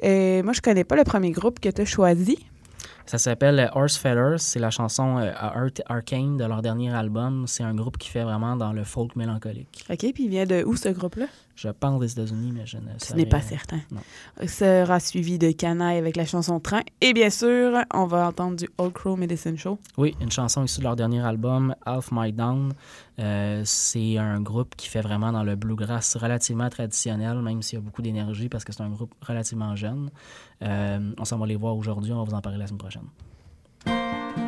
Et 0.00 0.42
moi, 0.42 0.52
je 0.52 0.60
connais 0.60 0.82
pas 0.84 0.96
le 0.96 1.04
premier 1.04 1.30
groupe 1.30 1.60
que 1.60 1.68
tu 1.68 1.82
as 1.82 1.84
choisi. 1.84 2.36
Ça 3.06 3.18
s'appelle 3.18 3.58
euh, 3.60 3.68
Horse 3.72 3.96
Feathers. 3.96 4.40
C'est 4.40 4.58
la 4.58 4.70
chanson 4.70 5.18
euh, 5.18 5.30
Art- 5.36 5.70
Arcane 5.86 6.36
de 6.36 6.44
leur 6.44 6.60
dernier 6.62 6.92
album. 6.94 7.44
C'est 7.46 7.62
un 7.62 7.74
groupe 7.74 7.98
qui 7.98 8.08
fait 8.08 8.24
vraiment 8.24 8.56
dans 8.56 8.72
le 8.72 8.84
folk 8.84 9.14
mélancolique. 9.16 9.84
OK, 9.88 9.98
puis 10.12 10.24
il 10.24 10.28
vient 10.28 10.46
de 10.46 10.64
où 10.64 10.76
ce 10.76 10.88
groupe-là? 10.88 11.26
Je 11.56 11.68
pense 11.70 12.00
des 12.00 12.12
États-Unis, 12.12 12.52
mais 12.52 12.66
je 12.66 12.76
ne 12.76 12.90
sais 12.98 13.08
Ce 13.08 13.14
n'est 13.14 13.24
pas 13.24 13.40
certain. 13.40 13.80
Non. 13.90 14.00
Sera 14.46 15.00
suivi 15.00 15.38
de 15.38 15.50
Canaille 15.52 15.96
avec 15.96 16.16
la 16.16 16.26
chanson 16.26 16.60
Train. 16.60 16.82
Et 17.00 17.14
bien 17.14 17.30
sûr, 17.30 17.78
on 17.94 18.06
va 18.06 18.28
entendre 18.28 18.56
du 18.56 18.68
Old 18.76 18.92
Crow 18.92 19.16
Medicine 19.16 19.56
Show. 19.56 19.78
Oui, 19.96 20.14
une 20.20 20.30
chanson 20.30 20.62
issue 20.64 20.80
de 20.80 20.84
leur 20.84 20.96
dernier 20.96 21.24
album, 21.24 21.74
Half 21.86 22.10
My 22.12 22.30
Down. 22.30 22.74
Euh, 23.18 23.62
c'est 23.64 24.18
un 24.18 24.40
groupe 24.42 24.76
qui 24.76 24.88
fait 24.88 25.00
vraiment 25.00 25.32
dans 25.32 25.44
le 25.44 25.56
bluegrass 25.56 26.16
relativement 26.16 26.68
traditionnel, 26.68 27.40
même 27.40 27.62
s'il 27.62 27.78
y 27.78 27.82
a 27.82 27.84
beaucoup 27.84 28.02
d'énergie 28.02 28.50
parce 28.50 28.64
que 28.64 28.72
c'est 28.74 28.82
un 28.82 28.90
groupe 28.90 29.14
relativement 29.26 29.74
jeune. 29.74 30.10
Euh, 30.62 31.12
on 31.18 31.24
s'en 31.24 31.38
va 31.38 31.46
les 31.46 31.56
voir 31.56 31.74
aujourd'hui, 31.74 32.12
on 32.12 32.18
va 32.18 32.24
vous 32.24 32.36
en 32.36 32.42
parler 32.42 32.58
la 32.58 32.66
semaine 32.66 32.78
prochaine. 32.78 34.45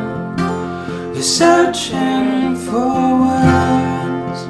You're 1.13 1.21
searching 1.21 2.55
for 2.65 3.19
words. 3.25 4.41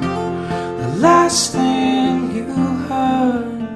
The 0.80 0.90
last 0.98 1.52
thing 1.52 2.14
you 2.36 2.44
heard. 2.88 3.68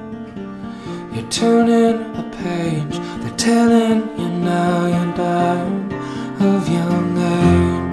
You're 1.13 1.29
turning 1.29 1.97
a 2.15 2.23
page. 2.43 2.95
They're 3.21 3.37
telling 3.37 3.99
you 4.19 4.29
now 4.29 4.75
you're 4.93 5.13
dying 5.15 5.91
of 6.39 6.69
young 6.79 7.11
age. 7.17 7.91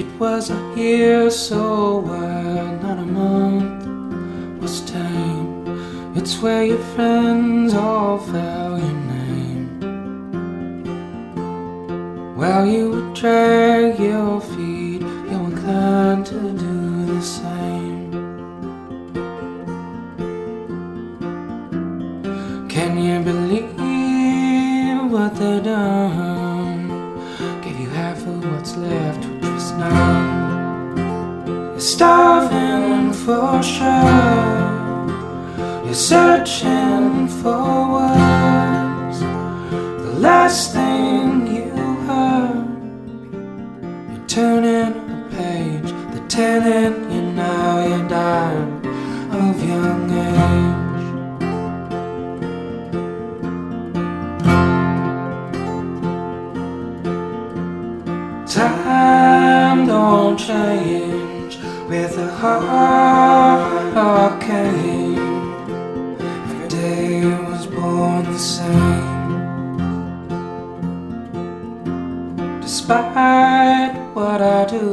It 0.00 0.08
was 0.20 0.50
a 0.50 0.60
year 0.76 1.30
so 1.30 1.98
wild, 1.98 2.23
was 4.60 4.80
tame. 4.82 5.64
It's 6.16 6.38
where 6.38 6.64
your 6.64 6.78
friends 6.94 7.74
all 7.74 8.18
vow 8.18 8.76
your 8.76 8.92
name. 9.16 9.80
While 12.36 12.66
you 12.66 12.90
would 12.90 13.14
drag 13.14 13.98
your 13.98 14.40
feet, 14.40 15.00
you're 15.02 15.44
inclined 15.50 16.26
to 16.26 16.34
do 16.34 17.06
the 17.06 17.22
same. 17.22 18.12
Can 22.68 22.98
you 22.98 23.20
believe 23.20 23.70
what 25.12 25.34
they've 25.36 25.62
done? 25.62 26.88
Give 27.62 27.78
you 27.78 27.88
half 27.90 28.18
of 28.26 28.44
what's 28.50 28.76
left, 28.76 29.24
which 29.26 29.44
was 29.44 29.72
none. 29.72 31.78
Starving 31.78 32.53
for 33.24 33.62
sure. 33.62 34.64
You're 35.84 35.94
searching 35.94 37.26
for 37.28 37.92
words. 37.94 39.20
The 39.20 40.14
last 40.18 40.74
thing 40.74 41.46
you 41.46 41.70
heard. 42.06 42.66
You're 44.12 44.26
turning 44.26 44.92
a 45.10 45.28
page. 45.30 45.90
They're 46.12 46.28
telling 46.28 47.10
you 47.10 47.22
now 47.32 47.86
you're 47.86 48.08
dying 48.08 48.73
a 62.44 63.94
hurricane. 63.94 65.18
Every 66.20 66.68
day 66.68 67.24
was 67.48 67.66
born 67.66 68.24
the 68.24 68.38
same. 68.38 69.40
Despite 72.60 73.94
what 74.14 74.40
I 74.42 74.64
do, 74.66 74.88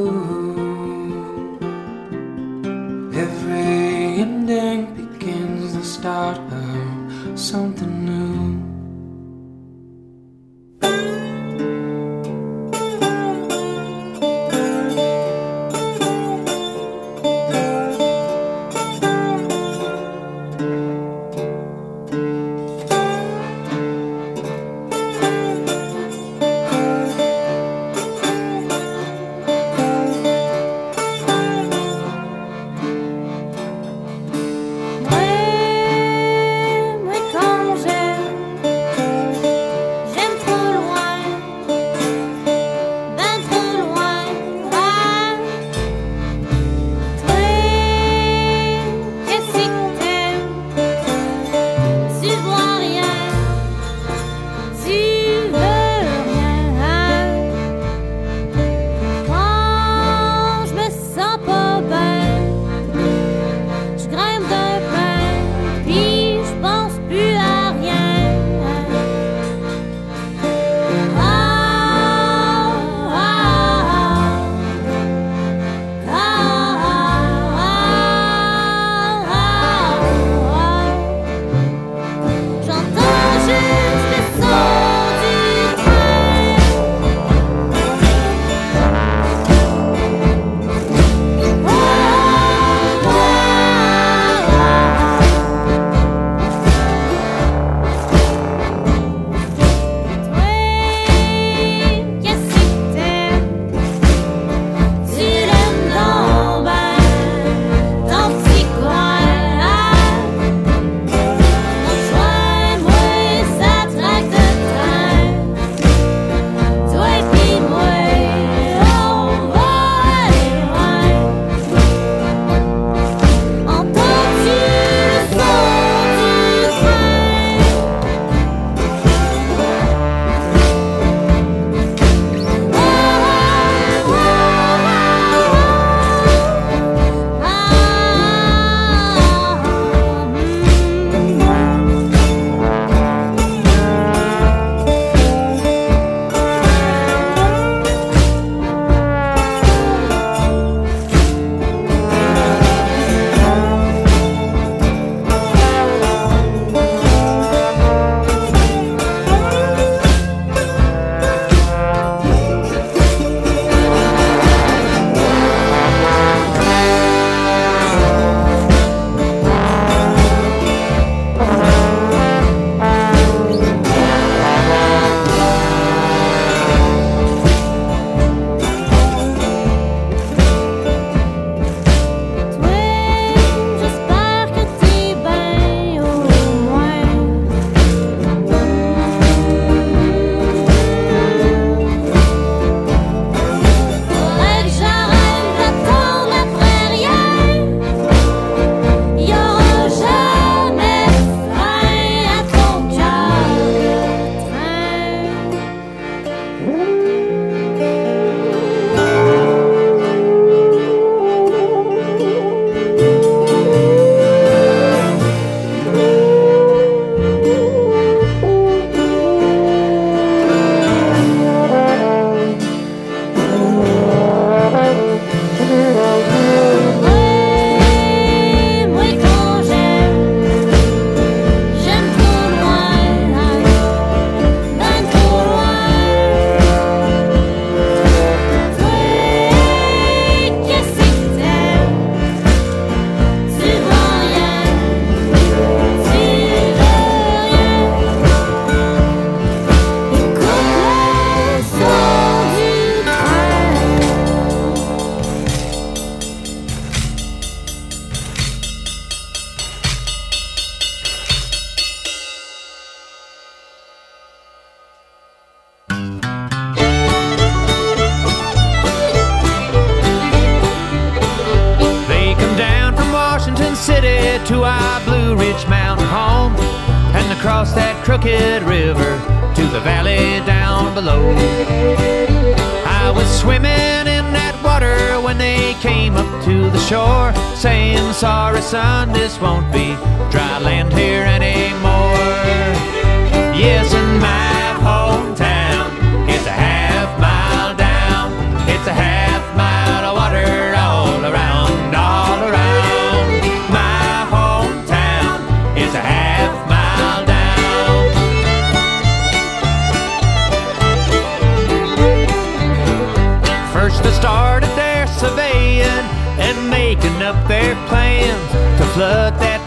every 3.24 4.22
ending 4.24 4.80
begins 4.94 5.74
the 5.74 5.84
start 5.84 6.38
of 6.38 7.38
something 7.38 7.94
new. 8.06 8.31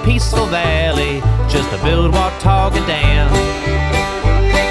Peaceful 0.05 0.45
valley 0.45 1.19
just 1.49 1.67
to 1.71 1.83
build 1.83 2.13
Watauga 2.13 2.79
Dam. 2.85 3.27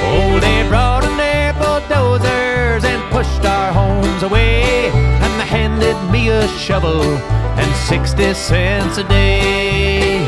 Oh, 0.07 0.39
they 0.39 0.67
brought 0.69 1.03
in 1.03 1.17
their 1.17 1.53
bulldozers 1.55 2.85
and 2.85 3.03
pushed 3.11 3.45
our 3.45 3.73
homes 3.73 4.23
away, 4.23 4.91
and 4.93 5.33
they 5.41 5.47
handed 5.47 5.99
me 6.13 6.29
a 6.29 6.47
shovel 6.57 7.03
and 7.03 7.77
60 7.89 8.33
cents 8.35 8.99
a 8.99 9.05
day. 9.09 10.25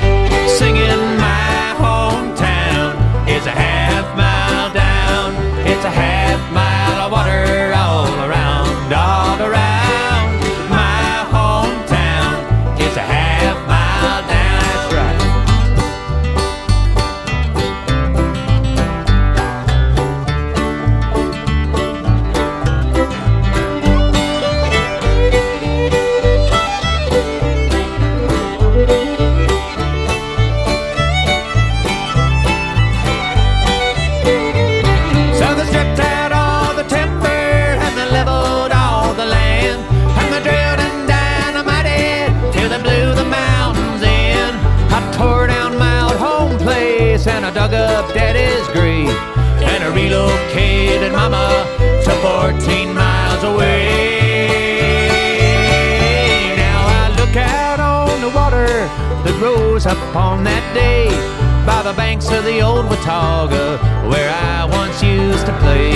Singing 0.58 1.04
my 1.18 1.74
hometown 1.78 2.92
is 3.28 3.46
a 3.46 3.50
half 3.50 4.06
mile 4.16 4.74
down, 4.74 5.34
it's 5.68 5.84
a 5.84 5.90
half 5.90 6.15
up 59.86 60.16
on 60.16 60.42
that 60.42 60.64
day 60.74 61.06
by 61.64 61.80
the 61.82 61.92
banks 61.96 62.28
of 62.30 62.44
the 62.44 62.60
old 62.60 62.86
Watauga 62.90 63.78
where 64.10 64.28
I 64.28 64.64
once 64.64 65.00
used 65.00 65.46
to 65.46 65.52
play. 65.58 65.94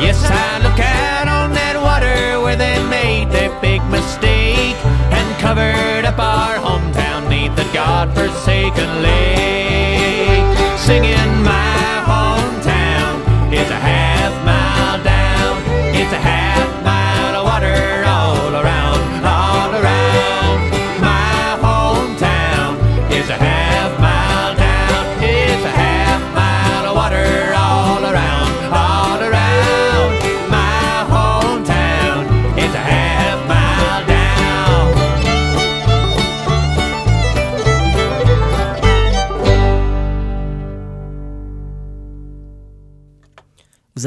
Yes, 0.00 0.18
I 0.24 0.56
look 0.64 0.80
out 0.80 1.28
on 1.28 1.52
that 1.52 1.76
water 1.76 2.40
where 2.40 2.56
they 2.56 2.82
made 2.88 3.28
their 3.30 3.52
big 3.60 3.84
mistake 3.90 4.76
and 5.12 5.28
covered 5.38 6.06
up 6.06 6.18
our 6.18 6.56
hometown 6.56 7.28
neath 7.28 7.54
the 7.54 7.68
God-forsaken 7.74 9.02
lake. 9.02 10.78
Singing 10.78 11.42
my 11.44 11.77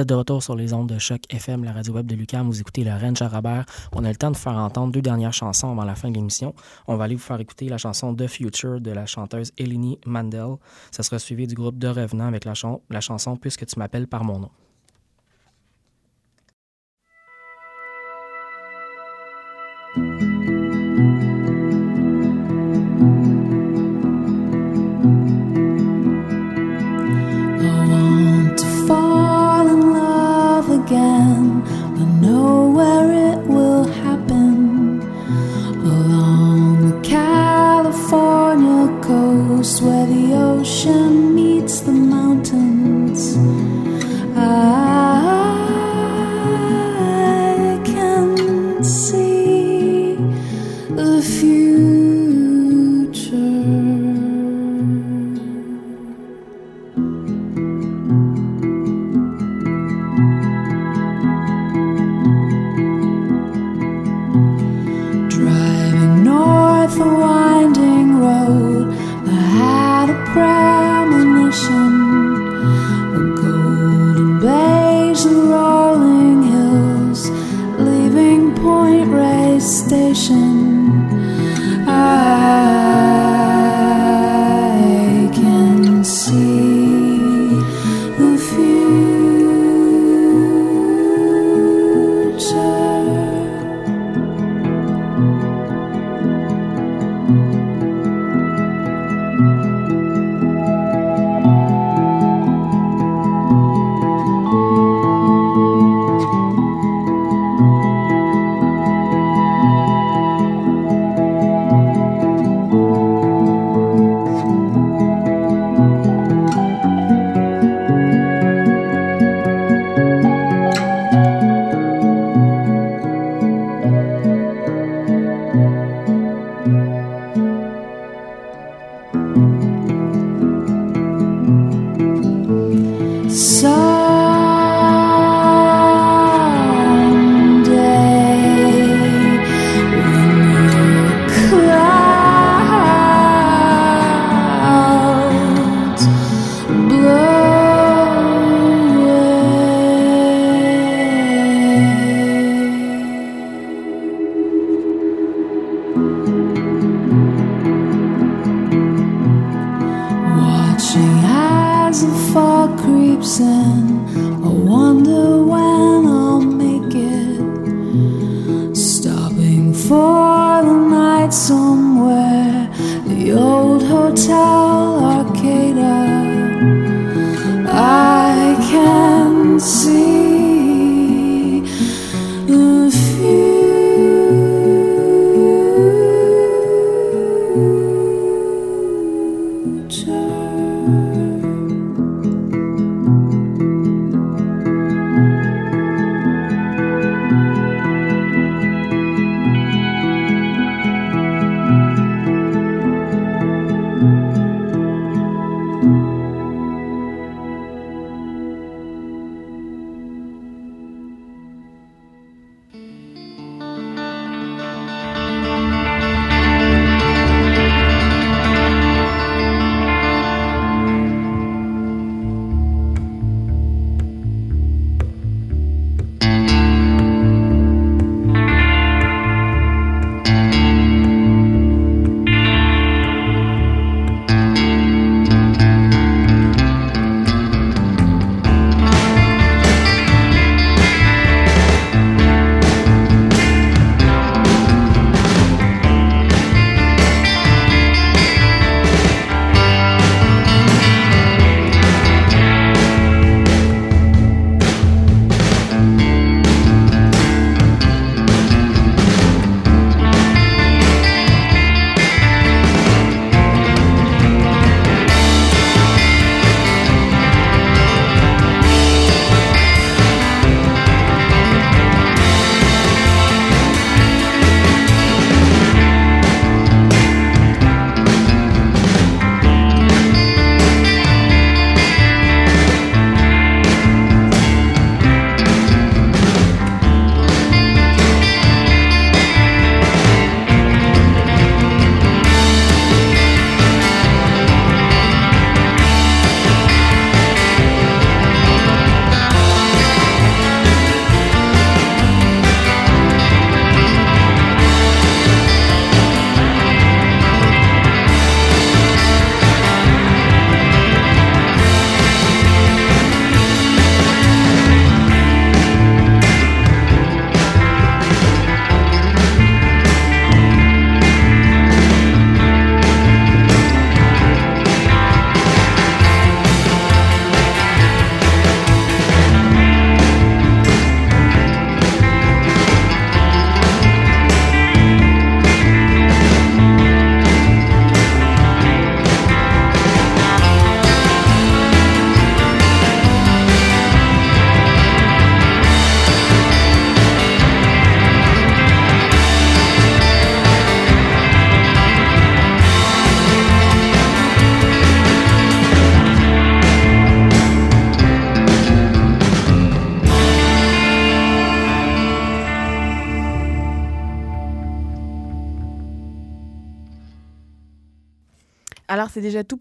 de 0.06 0.14
retour 0.14 0.42
sur 0.42 0.56
les 0.56 0.74
ondes 0.74 0.88
de 0.88 0.98
choc 1.00 1.22
FM, 1.30 1.64
la 1.64 1.74
radio 1.74 1.94
web 1.94 2.06
de 2.06 2.16
Lucam. 2.16 2.48
Vous 2.48 2.60
écoutez 2.60 2.84
le 2.84 2.92
Rennes 2.92 3.16
Jarabert. 3.16 3.66
On 3.94 4.04
a 4.04 4.10
le 4.10 4.16
temps 4.16 4.32
de 4.32 4.38
faire 4.38 4.56
entendre 4.56 4.92
deux 4.92 5.02
dernières 5.02 5.34
chansons 5.34 5.72
avant 5.72 5.84
la 5.84 5.96
fin 5.96 6.10
de 6.10 6.16
l'émission. 6.16 6.54
On 6.88 6.96
va 6.96 7.06
aller 7.06 7.16
vous 7.16 7.22
faire 7.22 7.40
écouter 7.40 7.68
la 7.68 7.78
chanson 7.78 8.16
The 8.16 8.28
Future 8.28 8.80
de 8.80 8.92
la 8.92 9.06
chanteuse 9.06 9.52
Eleni 9.58 10.00
Mandel. 10.06 10.56
Ça 10.92 11.04
sera 11.04 11.20
suivi 11.20 11.48
du 11.48 11.56
groupe 11.56 11.78
De 11.78 11.88
Revenant 11.88 12.28
avec 12.28 12.46
la, 12.46 12.54
la 12.90 13.02
chanson 13.02 13.36
Puisque 13.36 13.66
tu 13.66 13.78
m'appelles 13.80 14.08
par 14.08 14.24
mon 14.24 14.40
nom. 14.40 14.50
Coast 39.62 39.84
where 39.84 40.08
the 40.08 40.34
ocean 40.34 41.36
meets 41.36 41.82
the 41.82 41.92
mountains. 41.92 43.38
I 44.36 44.81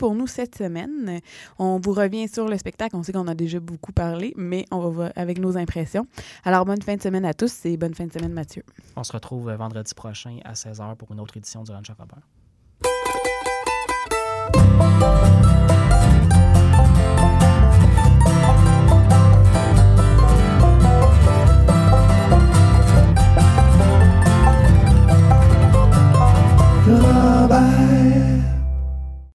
pour 0.01 0.15
nous 0.15 0.27
cette 0.27 0.57
semaine. 0.57 1.21
On 1.59 1.79
vous 1.79 1.93
revient 1.93 2.27
sur 2.27 2.49
le 2.49 2.57
spectacle. 2.57 2.97
On 2.97 3.03
sait 3.03 3.13
qu'on 3.13 3.29
a 3.29 3.35
déjà 3.35 3.61
beaucoup 3.61 3.93
parlé, 3.93 4.33
mais 4.35 4.65
on 4.71 4.79
va 4.79 4.89
voir 4.89 5.13
avec 5.15 5.39
nos 5.39 5.59
impressions. 5.59 6.07
Alors, 6.43 6.65
bonne 6.65 6.81
fin 6.81 6.97
de 6.97 7.03
semaine 7.03 7.27
à 7.27 7.35
tous 7.35 7.67
et 7.67 7.77
bonne 7.77 7.93
fin 7.95 8.07
de 8.07 8.13
semaine, 8.13 8.33
Mathieu. 8.33 8.65
On 8.97 9.05
se 9.05 9.13
retrouve 9.13 9.51
euh, 9.51 9.57
vendredi 9.57 9.95
prochain 9.95 10.39
à 10.45 10.55
16h 10.55 10.97
pour 10.97 11.13
une 11.13 11.21
autre 11.21 11.37
édition 11.37 11.63
du 11.65 11.73
Lunch 11.73 11.91
Robert. 11.99 12.23